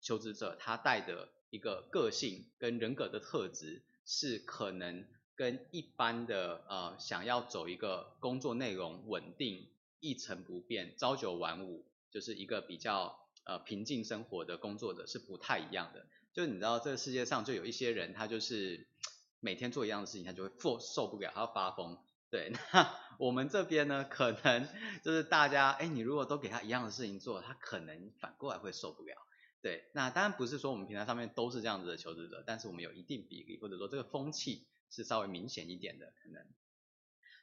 [0.00, 5.04] 求职者，他带的一个个性跟人格的特质，是可能
[5.38, 9.68] 跟一般的呃想要走一个工作内容稳定、
[10.00, 16.04] 一成不变、朝九晚五，就是一个比较呃平静生活的工作者是不太一样的。
[16.34, 18.88] 就你知道，这个世界上就有一些人，他就是
[19.38, 21.96] 每天做一样的事情，他就会受受不了，他要发疯。
[22.30, 24.68] 对， 那我们这边呢，可能
[25.04, 29.14] 就是大家，哎，你如果都给他一样的事情做，他可能反过来会受不了。
[29.62, 36.44] 对，那当然不是说我们平台上面都是这样子的求职者，但是我们有一定比例，或者说这个风气是稍微明显一点的可能。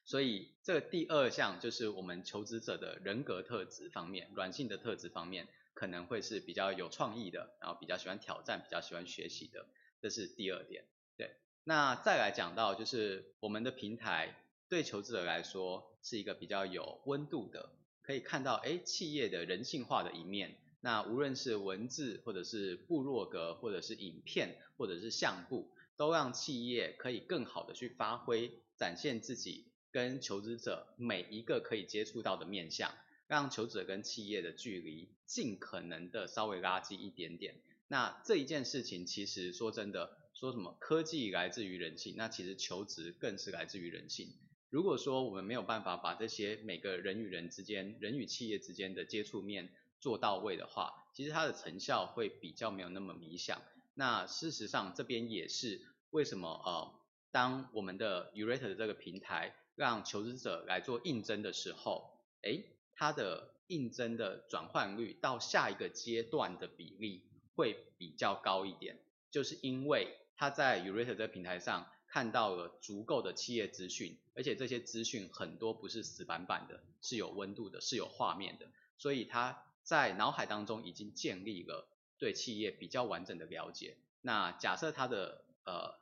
[0.04, 9.66] 所以这个第二项就是我们求职者的人格特质方面，软性的特质方面，可能会是比较有创意的，然后比较喜欢挑战，比较喜欢学习的，
[10.02, 10.86] 这是第二点。
[11.18, 14.36] 对，那再来讲到就是我们的平台。
[14.68, 17.70] 对求职者来说是一个比较有温度的，
[18.02, 20.58] 可以看到哎企业的人性化的一面。
[20.82, 32.93] 那无论是文字或者是部落格或者是影片或者是相簿，都让企业可以更好的去发挥，展现自己跟求职者每一个可以接触到的面向，
[33.28, 37.56] 让求职者跟企业的距离尽可能的稍微拉近一点点。
[37.88, 44.34] 那这一件事情其实说真的，说什么科技来自于人性，那其实求职更是来自于人性。
[44.70, 49.70] 如果说我们没有办法把这些每个人与人之间、人与企业之间的接触面
[50.02, 53.62] 做到位的话，其实它的成效会比较没有那么理想。
[53.96, 55.82] 那事实上这边也是
[56.12, 56.93] 为什么呃，
[57.32, 67.24] 当我们的 yourator 的这个平台让求职者来做应征的时候，诶，它的应征的转换率到下一个阶段的比例
[67.56, 69.00] 会比较高一点，
[69.32, 71.88] 就是因为他在 yourator 这个平台上。
[72.08, 78.68] 看到了足够的企业资讯，而且这些资讯很多不是死板板的，是有温度的，是有画面的，
[78.98, 83.97] 所以他在脑海当中已经建立了对企业比较完整的了解。
[84.22, 85.99] 那假设他的呃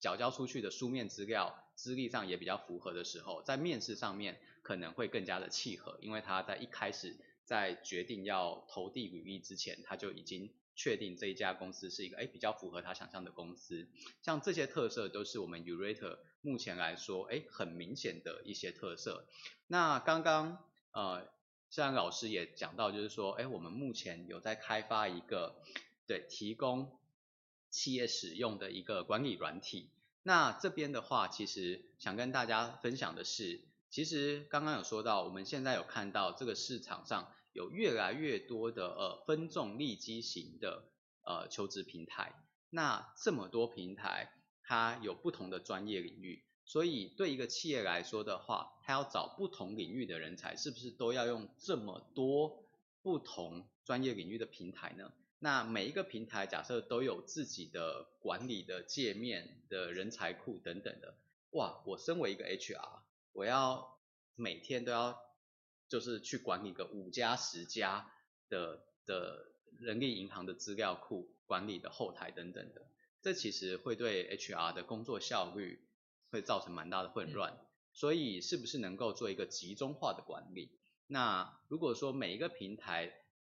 [0.00, 10.52] 缴交出去的书面资料资历上也比较符合的时候，在面试上面可能会更加的契合，因为他在一开始在决定要投递履历之前，他就已经。
[10.74, 13.90] 确定这一家公司是一个诶比较符合他想象的公司，
[14.22, 19.28] 像这些特色都是我们 Urate 目前来说诶很明显的一些特色。
[19.66, 21.28] 那刚刚呃
[21.72, 25.56] 像老师也讲到，就是说诶我们目前有在开发一个
[26.06, 26.96] 对提供
[27.70, 29.90] 企业使用的一个管理软体。
[30.22, 37.32] 那这边的话，其实想跟大家分享的是，其实刚刚有说到，我们现在有看到这个市场上。
[37.54, 40.84] 有越来越多的呃分众利基型的
[41.22, 42.32] 呃求职平台，
[42.70, 52.64] 那这么多平台，它有不同的专业领域，所以对一个企业来说的话，它要找不同领域的人才，是不是都要用这么多
[53.02, 55.12] 不同专业领域的平台呢？
[55.38, 61.16] 那每一个平台假设都有自己的管理的界面的人才库等等的，
[61.50, 63.00] 哇，我身为一个 HR，
[63.32, 63.98] 我要
[64.36, 65.20] 每天都要。
[65.88, 68.10] 就是去管理个五家十家
[68.48, 69.44] 的的
[69.78, 72.86] 人力银行的资料库管理的后台等等的，
[73.20, 75.84] 这其实会对 HR 的工作效率
[76.32, 77.56] 会造成蛮大的混乱。
[77.92, 80.70] 所以是不是能够做一个集中化的管理？
[81.06, 83.12] 那如果说每一个平台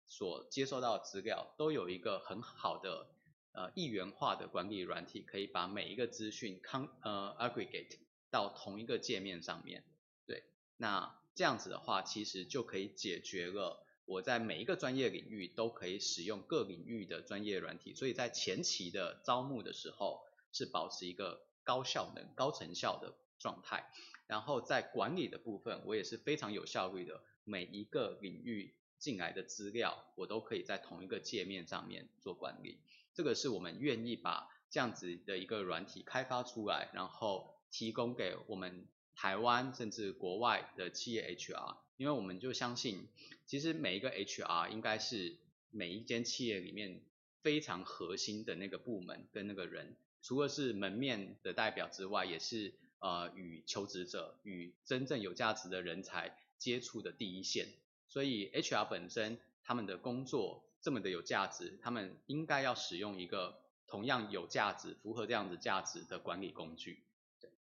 [0.05, 3.07] 所接收到的资料都有一个很好的
[3.53, 7.97] 呃一元化的管理软体，可以把每一个资讯康呃 aggregate
[8.30, 9.84] 到同一个界面上面，
[10.28, 10.43] 对，
[10.78, 11.17] 那。
[11.38, 20.23] 这样子的话，其实就可以解决了我在每一个专业领域都可以使用各领域的专业软体，所以在前期的招募的时候
[20.53, 23.91] 是保持一个高效能、高成效的状态。
[24.28, 32.80] 然后在管理的部分，我也是非常有效率的，每一个领域进来的资料，我都可以在同一个界面上面做管理。
[33.13, 38.88] 这个是我们愿意把这样子的一个软体开发出来，然后提供给我们。
[39.18, 43.07] 台湾甚至国外的企业 HR，因为我们就相信，
[43.45, 45.38] 其实每一个 HR 应该是
[45.72, 46.99] 每一间企业里面
[47.46, 57.68] 非常核心的那个部门跟那个人，除了是门面的代表之外，也是呃与求职者与真正有价值的人才接触的第一线。
[58.08, 67.06] 所以 HR 本身他们的工作这么的有价值，他们应该要使用一个同样有价值、符合这样子价值的管理工具。
[67.39, 67.52] 对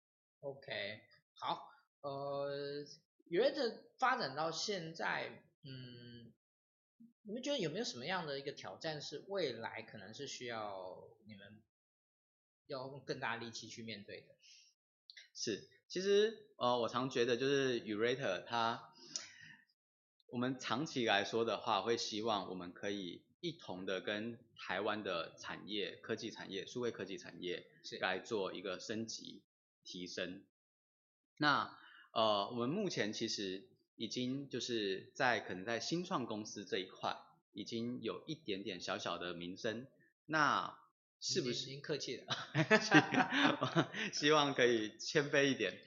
[0.41, 1.03] ，OK。
[1.35, 1.69] 好，
[2.01, 2.87] 呃
[3.29, 6.33] ，yourator 发展到现在，嗯，
[7.27, 11.63] 你们觉得有没有什么样的一个挑战是未来可能是需要你们
[12.67, 14.35] 要用更大力气去面对的？
[15.35, 18.93] 是，其实呃，我常觉得就是 yourator 它，
[20.27, 27.67] 我们长期来说的话，会希望我们可以一同的跟台湾的产业、科技产业、数位科技产业
[28.01, 29.43] 来做一个升级
[29.83, 30.45] 提升。
[31.39, 31.79] 那
[32.13, 33.67] 呃，我们目前其实
[33.97, 37.17] 已经就是在可能在新创公司这一块，
[37.53, 39.87] 已经有一点点小小的名声。
[40.27, 40.79] 那
[41.21, 41.71] 是不是？
[41.71, 42.27] 您客气了，
[44.13, 45.79] 希望可以谦卑一点。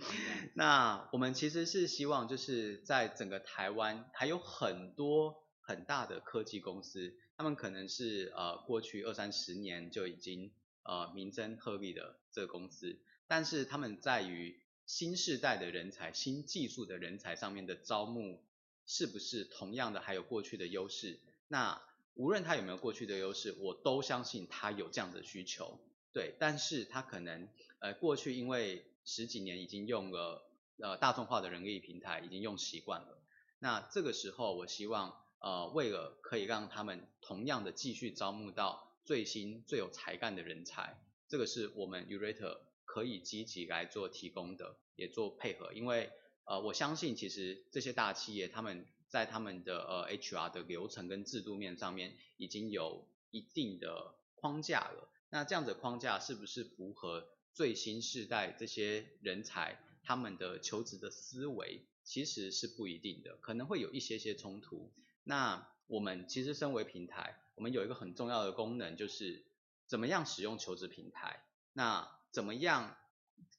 [0.55, 10.51] 那我们其实是希望，就是在整个台湾还有很多很大的科技公司，他们可能是呃过去二三十年就已经
[10.83, 12.97] 呃名声鹤立的这个公司，
[13.27, 18.39] 但是他们在于新世代的人才、新技术的人才上面的招募，
[18.85, 21.19] 是不是同样的还有过去的优势？
[21.49, 21.81] 那
[22.15, 25.77] 无论他有没有过去的优势，我都相信他有这样的需求，
[26.13, 26.33] 对。
[26.39, 33.21] 但是他可能呃过去因为十几年已经用了呃大众化的人力平台，已经用习惯了。
[33.59, 42.57] 那这个时候，我希望呃为了可以让他们同样的继续招募到最新最有才干的人才，这个是我们 yourator
[42.97, 45.71] 可以积极来做提供的，也做配合。
[45.73, 46.09] 因为
[46.45, 48.85] 呃我相信其实这些大企业他们。
[49.09, 64.91] 在他们的呃 HR 的流程跟制度面上面已经有一定的框架了，那这样的框架是不是符合最新世代这些人才他们的求职的思维，其实是不一定的，可能会有一些些冲突。
[65.23, 69.45] 那我们其实身为平台，我们有一个很重要的功能，就是
[69.85, 72.97] 怎么样使用求职平台，那怎么样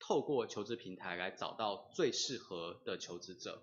[0.01, 3.63] 透过求职平台来找到最适合的求职者。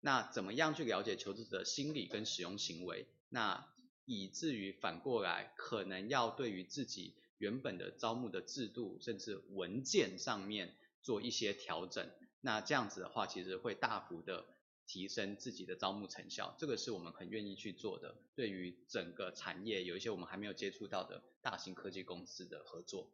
[0.00, 3.06] 那怎么样去了解求职者的心理跟使用行为？
[3.30, 3.66] 那
[4.04, 12.10] 以至于反过来，可能要对于自己原本的招募的制度，甚至文件上面做一些调整。
[12.42, 14.44] 那这样子的话，其实会大幅的
[14.86, 16.54] 提升自己的招募成效。
[16.58, 18.14] 这个是我们很愿意去做的。
[18.36, 23.10] 对于整个产业，有一些我们还没有接触到的大型科技公司的合作。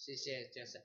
[0.00, 0.82] 谢谢 Jason。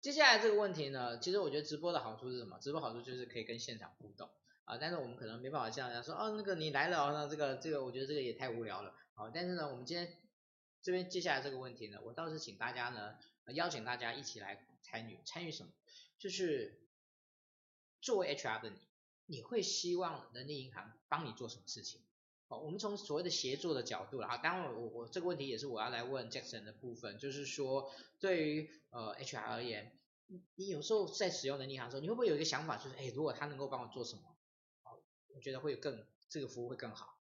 [0.00, 2.58] 接下来这个问题呢，其实我觉得直播的好处是什么？
[2.58, 4.30] 直播好处就是可以跟现场互动
[4.64, 8.94] 啊，但是我们可能没办法像人家说，哦，那个你来了，那这个这个，我觉得这个也太无聊了。
[9.12, 10.10] 好，但是呢，我们今天
[10.80, 13.18] 这边接下来这个问题呢，我倒是请大家呢，
[13.52, 15.70] 邀请大家一起来参与，参与什么？
[16.18, 16.80] 就是
[18.00, 18.78] 作为 HR 的你，
[19.26, 22.00] 你会希望人力银行帮你做什么事情？
[22.46, 27.90] 好，我们从所谓的协作的角度了哈，当然我我这个问题也是我要来问 Jackson 的部分，就是说
[28.20, 29.98] 对于呃 HR 而言，
[30.56, 34.22] 你有时候在使用能力银行的时候，你会不会有一个想法，就是哎，如果他能够帮我做什么，
[34.82, 34.98] 好，
[35.34, 37.18] 我觉得会更这个服务会更好。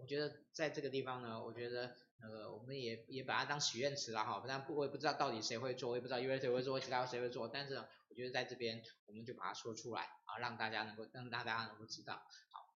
[0.00, 7.74] 我觉得在这个地方呢，我觉得呃我们也也把它当许愿池了哈，但不我也不知道到底谁会做，我也不知道 usa 会做，其他谁会做，但是
[8.08, 12.22] 我觉得在这边我们就把它说出来啊，让大家能够让大家能够知道。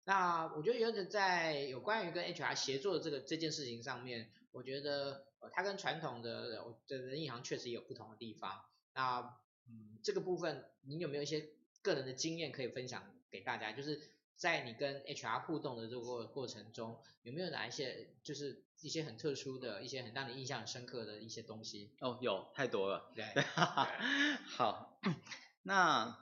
[0.09, 8.65] 那我觉得有点在有关于跟 HR 协作的这个这件事情上面，我觉得呃它跟传统的的人力银行确实也有不同的地方。
[8.95, 9.21] 那
[9.67, 11.51] 嗯这个部分你有没有一些
[11.83, 13.73] 个人的经验可以分享给大家？
[13.73, 14.01] 就是
[14.35, 21.95] 在你跟 HR 互动的这个过程中，有没有哪一些就是一些很特殊的一些很让你印象很深刻的一些东西？
[22.01, 23.13] 哦，有太多了。
[23.15, 23.27] 对，
[24.57, 24.99] 好，
[25.65, 26.17] 那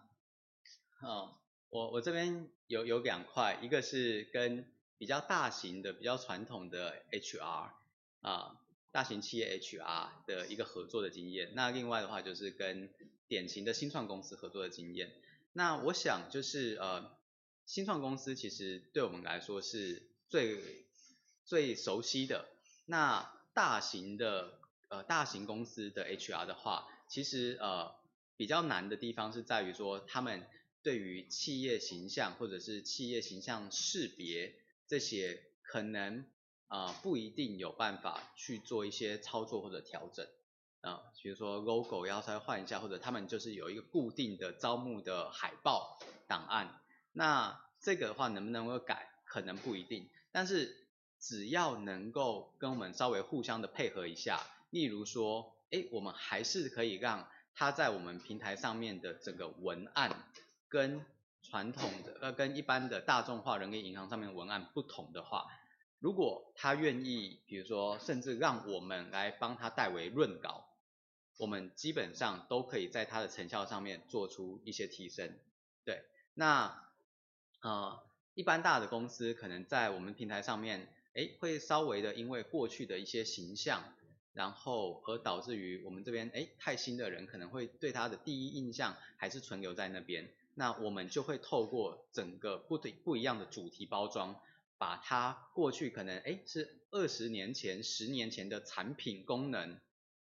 [0.98, 1.45] 好。
[1.70, 4.64] 我我这边有有两块，一个是跟
[4.98, 7.70] 比较大型的、比较传统的 HR
[8.22, 8.60] 啊，
[8.92, 11.50] 大型企业 HR 的一个合作的经验。
[11.54, 12.88] 那另外的话就是跟
[13.28, 15.12] 典型的新创公司合作的经验。
[15.52, 17.10] 那我想就是呃，
[17.66, 20.86] 新创公司其实对我们来说是最
[21.44, 22.48] 最熟悉的。
[22.86, 27.94] 那大型的呃大型公司的 HR 的话，其实呃
[28.36, 30.46] 比较难的地方是在于说他们。
[30.86, 34.54] 对于企业形象或者是企业形象识别
[34.86, 36.24] 这些，可能
[36.68, 40.24] 啊、不一定有办法去做一些操作或者调整
[40.82, 46.80] 啊、呃，比如说 logo 要稍微换一下，或者他们就是有一个固定的招募的海报档案，
[47.10, 50.86] 那这个的话能不能够改，可能不一定，但是
[51.18, 60.30] 只要能够跟我们稍微互相的配合一下，例如说，哎，我们还是可以让它在我们平台上面的整个文案。
[60.76, 61.02] 跟
[61.40, 65.46] 传统的呃，跟一般的大众化人力银行上面的文案不同的话，
[66.00, 70.66] 如果他愿意，比如说甚至让我们来帮他代为润稿，
[71.38, 75.38] 我们基本上都可以在他的成效上面做出一些提升。
[75.82, 76.02] 对，
[76.34, 76.92] 那
[77.62, 78.02] 呃，
[78.34, 83.82] 一般大的公司可能在我们平台上面，哎，会稍微的因为过去的一些形象，
[84.34, 90.28] 然后而导致于我们这边哎太新的人可能会对他的第一印象还是存留在那边，
[90.58, 94.40] 那我们就会透过整个不对不一样的主题包装，
[94.78, 99.78] 把它过去可能哎是二十年前、十年前的产品功能，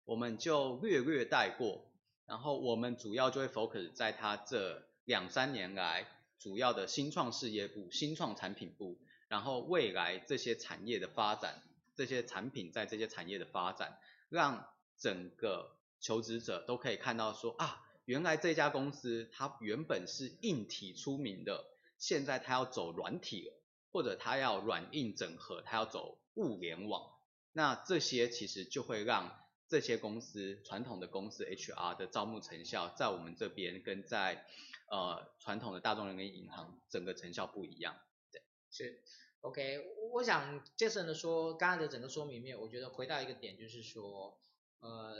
[0.04, 1.84] 我们就略略带过，
[2.26, 6.06] 然后我们主要就会 focus 在它这两三年来
[6.38, 8.96] 主要的新创事业部、新创产品部，
[9.28, 11.62] 然后未来这些产业的发展。
[11.96, 13.98] 这些产品在这些产业的发展，
[14.30, 14.66] 让
[14.96, 21.64] 整个求职者都可以看到说啊，原来这家公司它原本是硬体出名的，
[21.98, 23.54] 现在它要走软体了，
[23.92, 27.12] 或者它要软硬整合，它要走物联网。
[27.52, 29.36] 那这些其实就会让
[29.68, 34.46] 这些公司传统的公司 HR 的招募成效，在我们这边跟在
[34.90, 37.96] 呃传统的大众人跟银行整个成效不一样。
[38.32, 39.02] 对，是。
[39.42, 39.80] OK，
[40.12, 44.38] 我想 Jason 的说，刚才的整个说明面，我觉得回到一个点，就是说，
[44.80, 45.16] 呃，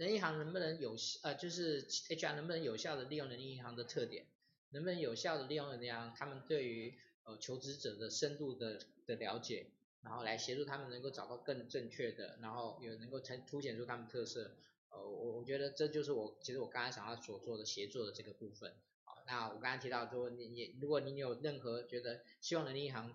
[0.00, 4.24] 人银行能不能有呃，就是 HR 能不能有效的利用人力银行的特点，
[4.70, 9.66] 能不能有效的利用人银行他们对于呃求职者的深度的的了解，
[10.00, 14.56] 然后来协助他们能够找到更正确的，然后有能够呈凸显出他们特色，
[14.88, 18.72] 呃，我我觉得这就是我其实我刚才想要所做的协作的这个部分。
[19.04, 23.14] 好那我刚才提到说，你你如果你有任何觉得希望人力银行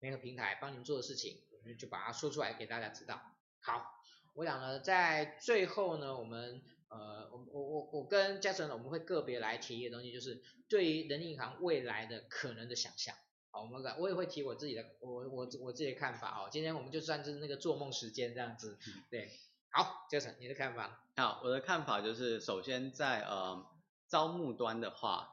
[0.00, 3.20] 每个平台帮你们做的事情，我们就把它说出来给大家知道。
[3.60, 4.01] 好，
[4.34, 13.14] 我想呢，在最后呢，我们呃，我我我我跟 Jason 呢，我们会个别来提一个东西，就是对于人力银行未来的可能的想象。
[13.50, 16.48] 好，我们我也会提我自己的，我我我自己的看法哦。
[16.50, 18.78] 今天我们就算是那个做梦时间这样子，
[19.10, 19.30] 对。
[19.70, 21.04] 好，Jason，你的看法？
[21.16, 23.66] 好，我的看法就是，首先在呃
[24.08, 25.28] 招募端的话。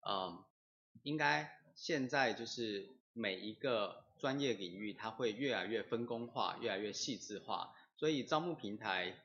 [0.00, 0.44] 呃，
[1.02, 9.24] 应该现在就是每一个专业领域，它会越来越分工化，越来越细致化，所以招募平台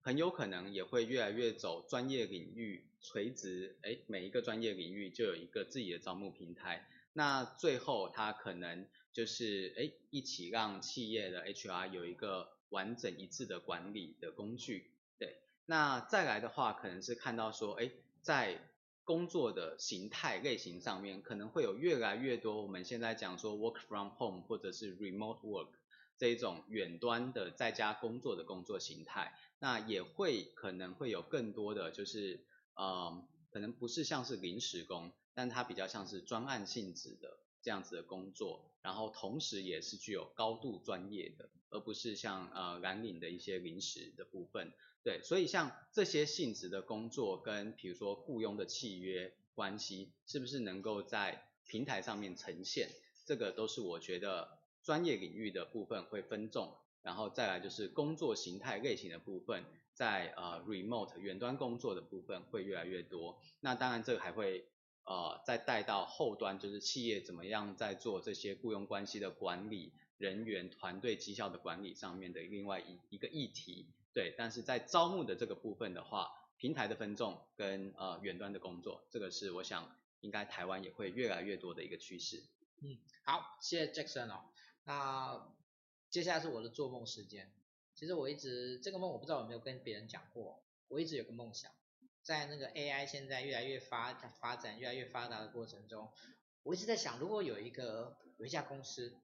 [0.00, 15.36] 很有可能也会越来越走专业领域垂直，哎，每一个专业领域就有一个自己的招募平台，那最后它可能就是哎一起让企业的 HR 有一个完整一致的管理的工具，对，
[15.66, 17.90] 那再来的话可能是看到说，哎，
[18.22, 18.58] 在
[19.04, 25.68] 工作的形态类型上面，可能会有越来越多我们现在讲说 work from home 或者是 remote work
[26.18, 32.44] 这一种远端的在家工作的工作形态，那也会可能会有更多的就是
[32.74, 44.72] 呃，可能不是像是临时工，但它比较像是专案性质的这样子的工作，然后同时也是具有高度专业的，而不是像呃蓝领的一些临时的部分。
[45.02, 52.90] 对，所以像这些性质的工作跟比如说雇佣的契约关系，是不是能够在平台上面呈现？
[53.24, 56.72] 这个都是我觉得专业领域的部分会分众，
[57.02, 63.36] 然后再来就是工作形态类型的部分，在呃 remote 远端工作的部分会越来越多。
[63.58, 64.68] 那当然这个还会
[65.02, 73.88] 呃再带到后端，就是企业怎么样在做这些雇佣关系的管理、人员团队绩效的管理上面的另外一一个议题。
[74.14, 82.44] 对，但是在招募的这个部分的话，平台的分众跟呃远端的工作，这个是我想应该台湾也会越来越多的一个趋势。
[82.82, 84.44] 嗯，好，谢谢 Jackson 哦。
[84.86, 85.54] 那
[86.10, 87.52] 接下来是我的做梦时间。
[87.94, 91.72] 其实我一直这个梦我不知道有没有跟别人讲过，我一直有个梦想，
[92.22, 96.12] 在那个 AI 现在越来越发发展越来越发达的过程中，
[96.62, 99.16] 我一直在想，如果有一个有一家公司，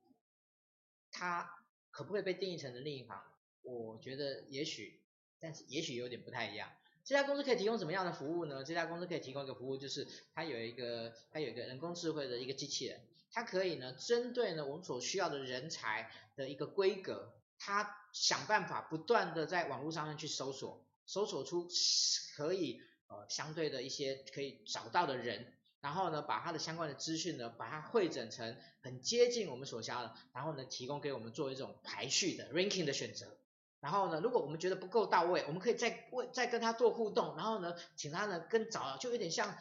[1.11, 1.49] 它
[1.91, 3.23] 可不可以被定义成的另一行？
[3.63, 5.03] 我觉得也许，
[5.39, 6.73] 但是也许有点不太一样。
[7.05, 8.65] 这家公司可以提供什么样的服务呢？
[8.65, 13.01] 这家公司可以提供一个服务，就是它有一个它有一个人工智慧的一个机器人，
[13.33, 21.67] 它可以呢针对呢我们所需要的人才的一个规格，它想办法不断的在网络上面去搜索，搜索出
[22.37, 25.55] 可以呃相对的一些可以找到的人。
[25.81, 33.37] 然后呢，把它的相关的资讯呢，把它汇整成很接近我们所需要的，然后呢，提供给我们做一种排序的 ranking 的选择。
[33.81, 39.57] 然后呢，如果我们觉得不够到位，我们可以再问，再跟他做互动，然后呢，请他呢跟找，就有点像，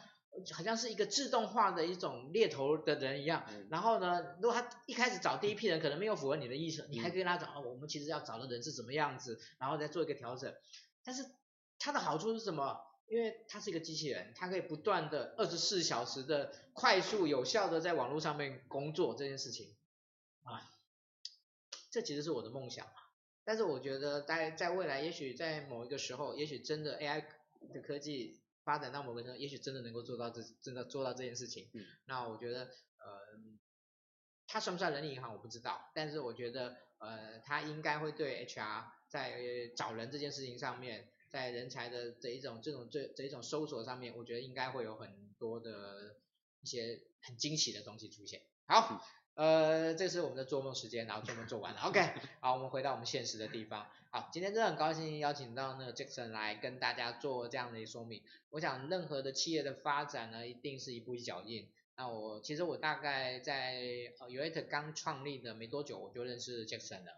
[0.52, 3.44] 好像是一个自动化的一种猎头的人一样。
[3.70, 10.54] 然后呢，如果他一开始找第一批人可能没有符合你的意思，你还可以跟他讲，哦，我们其实要找的人是怎么样子，然后再做一个调整。
[11.04, 11.24] 但是
[11.78, 12.80] 它的好处是什么？
[13.08, 19.76] 因为它是一个机器人，它可以不断的二十四小时的快速有效的在网络上面工作这件事情
[20.44, 20.62] 啊，
[21.90, 22.86] 这其实是我的梦想。
[23.44, 27.24] 但是我觉得在在未来，也许在某一个时候，也许真的 AI
[27.74, 31.70] 的科技发展到某个程度，也许真的能够做到这真的做到这件事情。
[31.74, 31.84] 嗯。
[32.06, 33.38] 那我觉得呃，
[34.46, 39.40] 它算不算人力银行我不知道，但是我觉得呃，它应该会对 HR 在
[39.76, 46.16] 找人这件事情上面，在人才的这一种这种这这一种搜索上面，我觉得应该会有很多的
[46.60, 48.42] 一些很惊喜的东西出现。
[48.66, 49.04] 好，
[49.34, 52.00] 呃，这是我们的做梦时间，然后做梦做完了，OK，
[52.40, 53.86] 好，我们回到我们现实的地方。
[54.10, 58.22] 好，今天真的很高兴邀请到那个 Jackson 来跟大家做这样的一个说明。
[58.50, 61.66] 我想任何的企业的发展呢，一定是一步一脚印。
[61.96, 63.80] 那我其实我大概在
[64.20, 67.12] 呃 u a t 刚创立的没多久，我就认识 Jackson 了。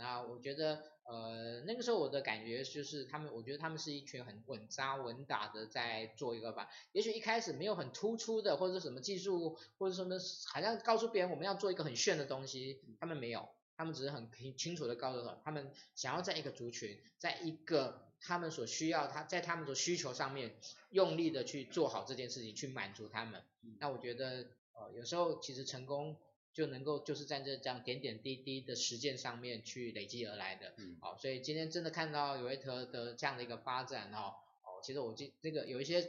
[0.00, 6.68] 好，那我觉得呃那个时候我的感觉就是他们，我觉得他们是一群很稳扎稳打的在做一个吧。
[6.92, 10.16] 也许一开始没有很突出的，或者什么技术，或者什么
[10.52, 13.48] 好像告诉别人我们要做一个很炫的东西，他们没有。
[13.76, 20.54] 他们只是很清清楚的告诉他，他们想要在一个族群，在一个他们所需要，他在他们的需求上面
[20.90, 23.42] 用力的去做好这件事情，去满足他们。
[23.78, 26.14] 那我觉得，呃，有时候其实成功
[26.60, 30.74] 就能够就是在这这样点点滴滴的实践上面去累积而来的。
[30.76, 36.06] 嗯，好，所以今天真的看到有一特的这样的一个发展哦，哦，其实我这这个有一些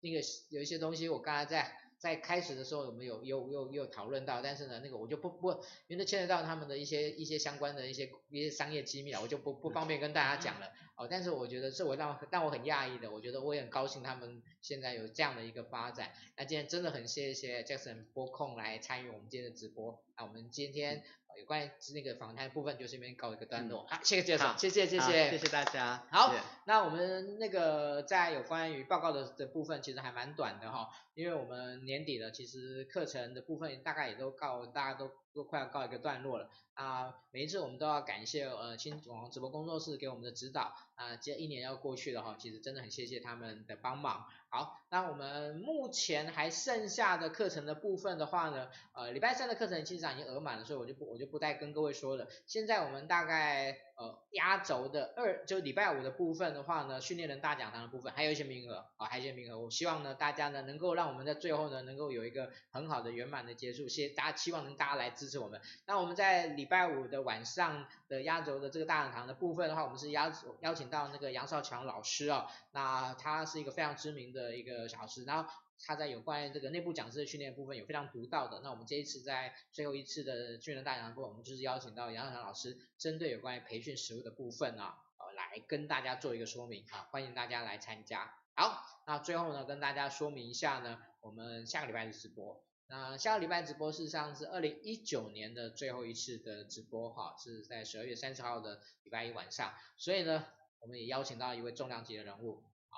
[0.00, 0.20] 那个
[0.50, 1.85] 有一些东西，我刚才在。
[1.98, 10.66] 在开始的时候，我们有有有有讨论到，但是呢，那个我就不不，因为牵扯到他们的一些一些相关的一些一些商业机密啊，我就不不方便跟大家讲了。
[10.96, 16.12] 哦，但是我觉得是我让让我很讶异的，我觉得我也很高兴他们现在有这样的一个发展。
[16.36, 20.02] 那今天真的很谢谢 Jackson 播控来参与我们今天的直播。
[20.16, 21.02] 那我们今天。
[21.38, 23.86] 有关于那个访谈部分，就这边告一个段落。
[23.88, 26.06] 好，谢谢介绍，谢谢谢谢，谢谢大家。
[26.10, 26.34] 好，
[26.66, 37.14] 那我们那个在有关于报告的的部分，其实还蛮短的哈，因为我们年底了，其实课程的部分大概也都告，大家都都快要告一个段落了啊。
[37.30, 44.24] 每一次我们都要感谢呃新网红直播工作室给我们的指导啊，这一年要过去了哈，其实真的很谢谢他们的帮忙。
[44.48, 52.26] 好，那我们目前还剩下的课程的部分的话呢，呃，礼拜三的课程其实已经额满了，所以我就不我就不再跟各位说了。
[52.46, 53.85] 现在我们大概。
[53.96, 59.58] 呃，压轴的二就礼拜五的部分的话呢，训练人大讲堂的部分还有一些名额啊，还有一些名额。
[59.58, 63.88] 我希望呢，大家呢能够让我们在最后呢能够有一个很好的圆满的结束。
[63.88, 65.58] 谢谢大家，希望能大家来支持我们。
[65.86, 70.30] 那我们在礼拜五的晚上的压轴的这个大讲堂的部分的话，我们是邀
[70.60, 75.50] 邀请到那个杨少强老师啊，那他是一个非常知名的一个小老师，然后。
[75.84, 88.34] 他在有关于这个内部讲师的训练部分有非常独到的，那我们这一次在最后一次的训练大讲堂部分，我们就是邀请到杨小强老师，针对有关于培训实务的部分啊，呃，来跟大家做一个说明啊，欢迎大家来参加。
[88.54, 100.46] 好，那最后呢，跟大家说明一下呢，我们下个礼拜的直播，那下个礼拜直播事实上是二零一九年的最后一次的直播哈，是在十二月三十号的礼拜一晚上，所以呢，
[100.80, 102.96] 我们也邀请到一位重量级的人物啊，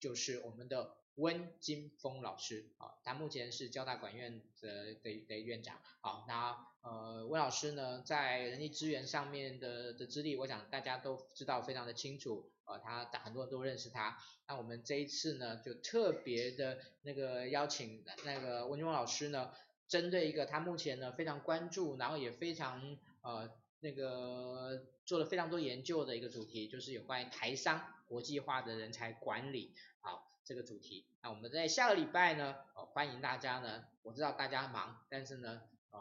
[0.00, 0.96] 就是我们的。
[1.20, 14.18] 温金峰老师，啊，他目前是交大管院的的的院长，好，那呃温老师呢，在人力资源上面的的资历，我想大家都知道非常的清楚，呃，他很多人都认识他，
[14.48, 19.52] 那我们这一次呢，就特别的那个邀请那个温金峰老师呢，
[19.88, 23.50] 针对一个他目前呢非常关注，然后也非常呃
[23.80, 30.29] 那个做了非常多研究的一个主题，就是有关于台商国际化的人才管理，好。
[30.50, 36.00] 这个主题，那我们在下个礼拜呢，哦，欢迎大家呢，我知道大家忙，但是呢，呃，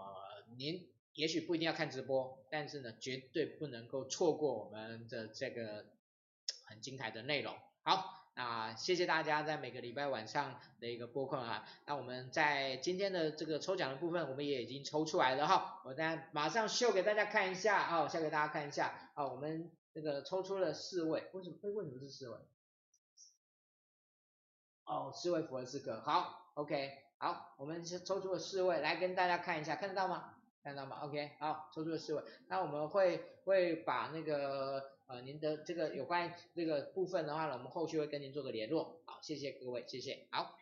[0.57, 5.85] 您也许不一定要看直播，但是呢，绝对不能够错过我们的这个
[6.65, 7.55] 很精彩的内容。
[7.83, 21.55] 好，那谢谢大家在每个礼拜晚上的一个播控啊，那我们在今天的这个抽奖的部分，我们也已经抽出来了哈，我再马上秀给大家看一下啊，秀给大家看一下啊，我们这个抽出了四位，为什么？
[21.61, 22.39] 为什么是四位？
[24.89, 30.33] 哦，四位符合资格，好，OK，好，我们先抽出了四位来跟大家看一下，看得到吗？
[30.63, 40.57] 看得到吗？OK，好，抽出了四位，那我们会会把那个呃您的这个有关这个部分的话呢，我们后续会跟您做个联络，好，谢谢各位，谢谢，好，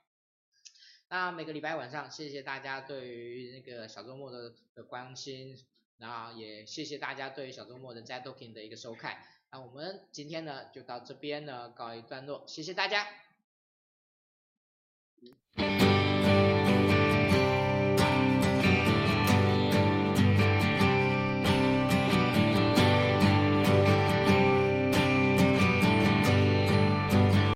[1.07, 5.57] 那每个礼拜晚上，谢谢大家对于那个小周末的的关心，
[5.99, 9.19] 然后也谢谢大家对于小周末的 Insider Talking 的一个收看，
[9.51, 13.07] 那我们今天呢就到这边呢告一段落，谢谢大家。
[15.57, 15.76] 嗯